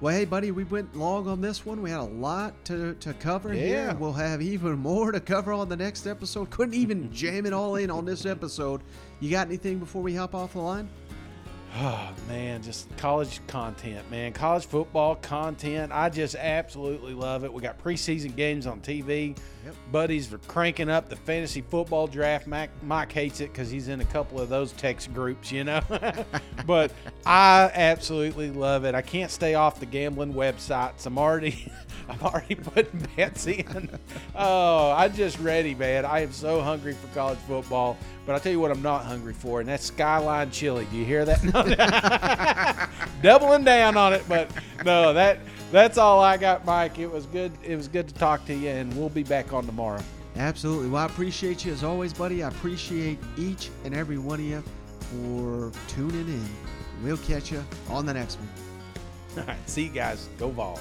[0.01, 1.81] Well, hey, buddy, we went long on this one.
[1.81, 3.97] We had a lot to, to cover here.
[3.99, 6.51] We'll have even more to cover on the next episode.
[6.51, 8.83] Couldn't even jam it all in on this episode.
[9.21, 10.89] You got anything before we hop off the line?
[11.77, 14.33] Oh man, just college content, man.
[14.33, 15.91] College football content.
[15.93, 17.53] I just absolutely love it.
[17.53, 19.37] We got preseason games on TV.
[19.65, 19.75] Yep.
[19.91, 22.47] Buddies are cranking up the fantasy football draft.
[22.47, 25.81] Mike, Mike hates it because he's in a couple of those text groups, you know.
[26.67, 26.93] but
[27.27, 28.95] I absolutely love it.
[28.95, 31.07] I can't stay off the gambling websites.
[31.07, 31.73] I'm already,
[32.09, 33.91] I'm already putting bets in.
[34.35, 36.05] Oh, I'm just ready, man.
[36.05, 37.97] I am so hungry for college football.
[38.27, 40.87] But I'll tell you what I'm not hungry for, and that's Skyline Chili.
[40.91, 42.91] Do you hear that?
[43.23, 44.51] Doubling down on it, but
[44.85, 45.39] no, that
[45.71, 46.99] that's all I got, Mike.
[46.99, 47.53] It was good.
[47.63, 50.03] It was good to talk to you, and we'll be back on tomorrow.
[50.37, 50.89] Absolutely.
[50.89, 52.43] Well, I appreciate you as always, buddy.
[52.43, 54.63] I appreciate each and every one of you
[55.01, 56.49] for tuning in.
[57.03, 58.49] We'll catch you on the next one.
[59.39, 60.29] All right, see you guys.
[60.39, 60.81] Go Vols.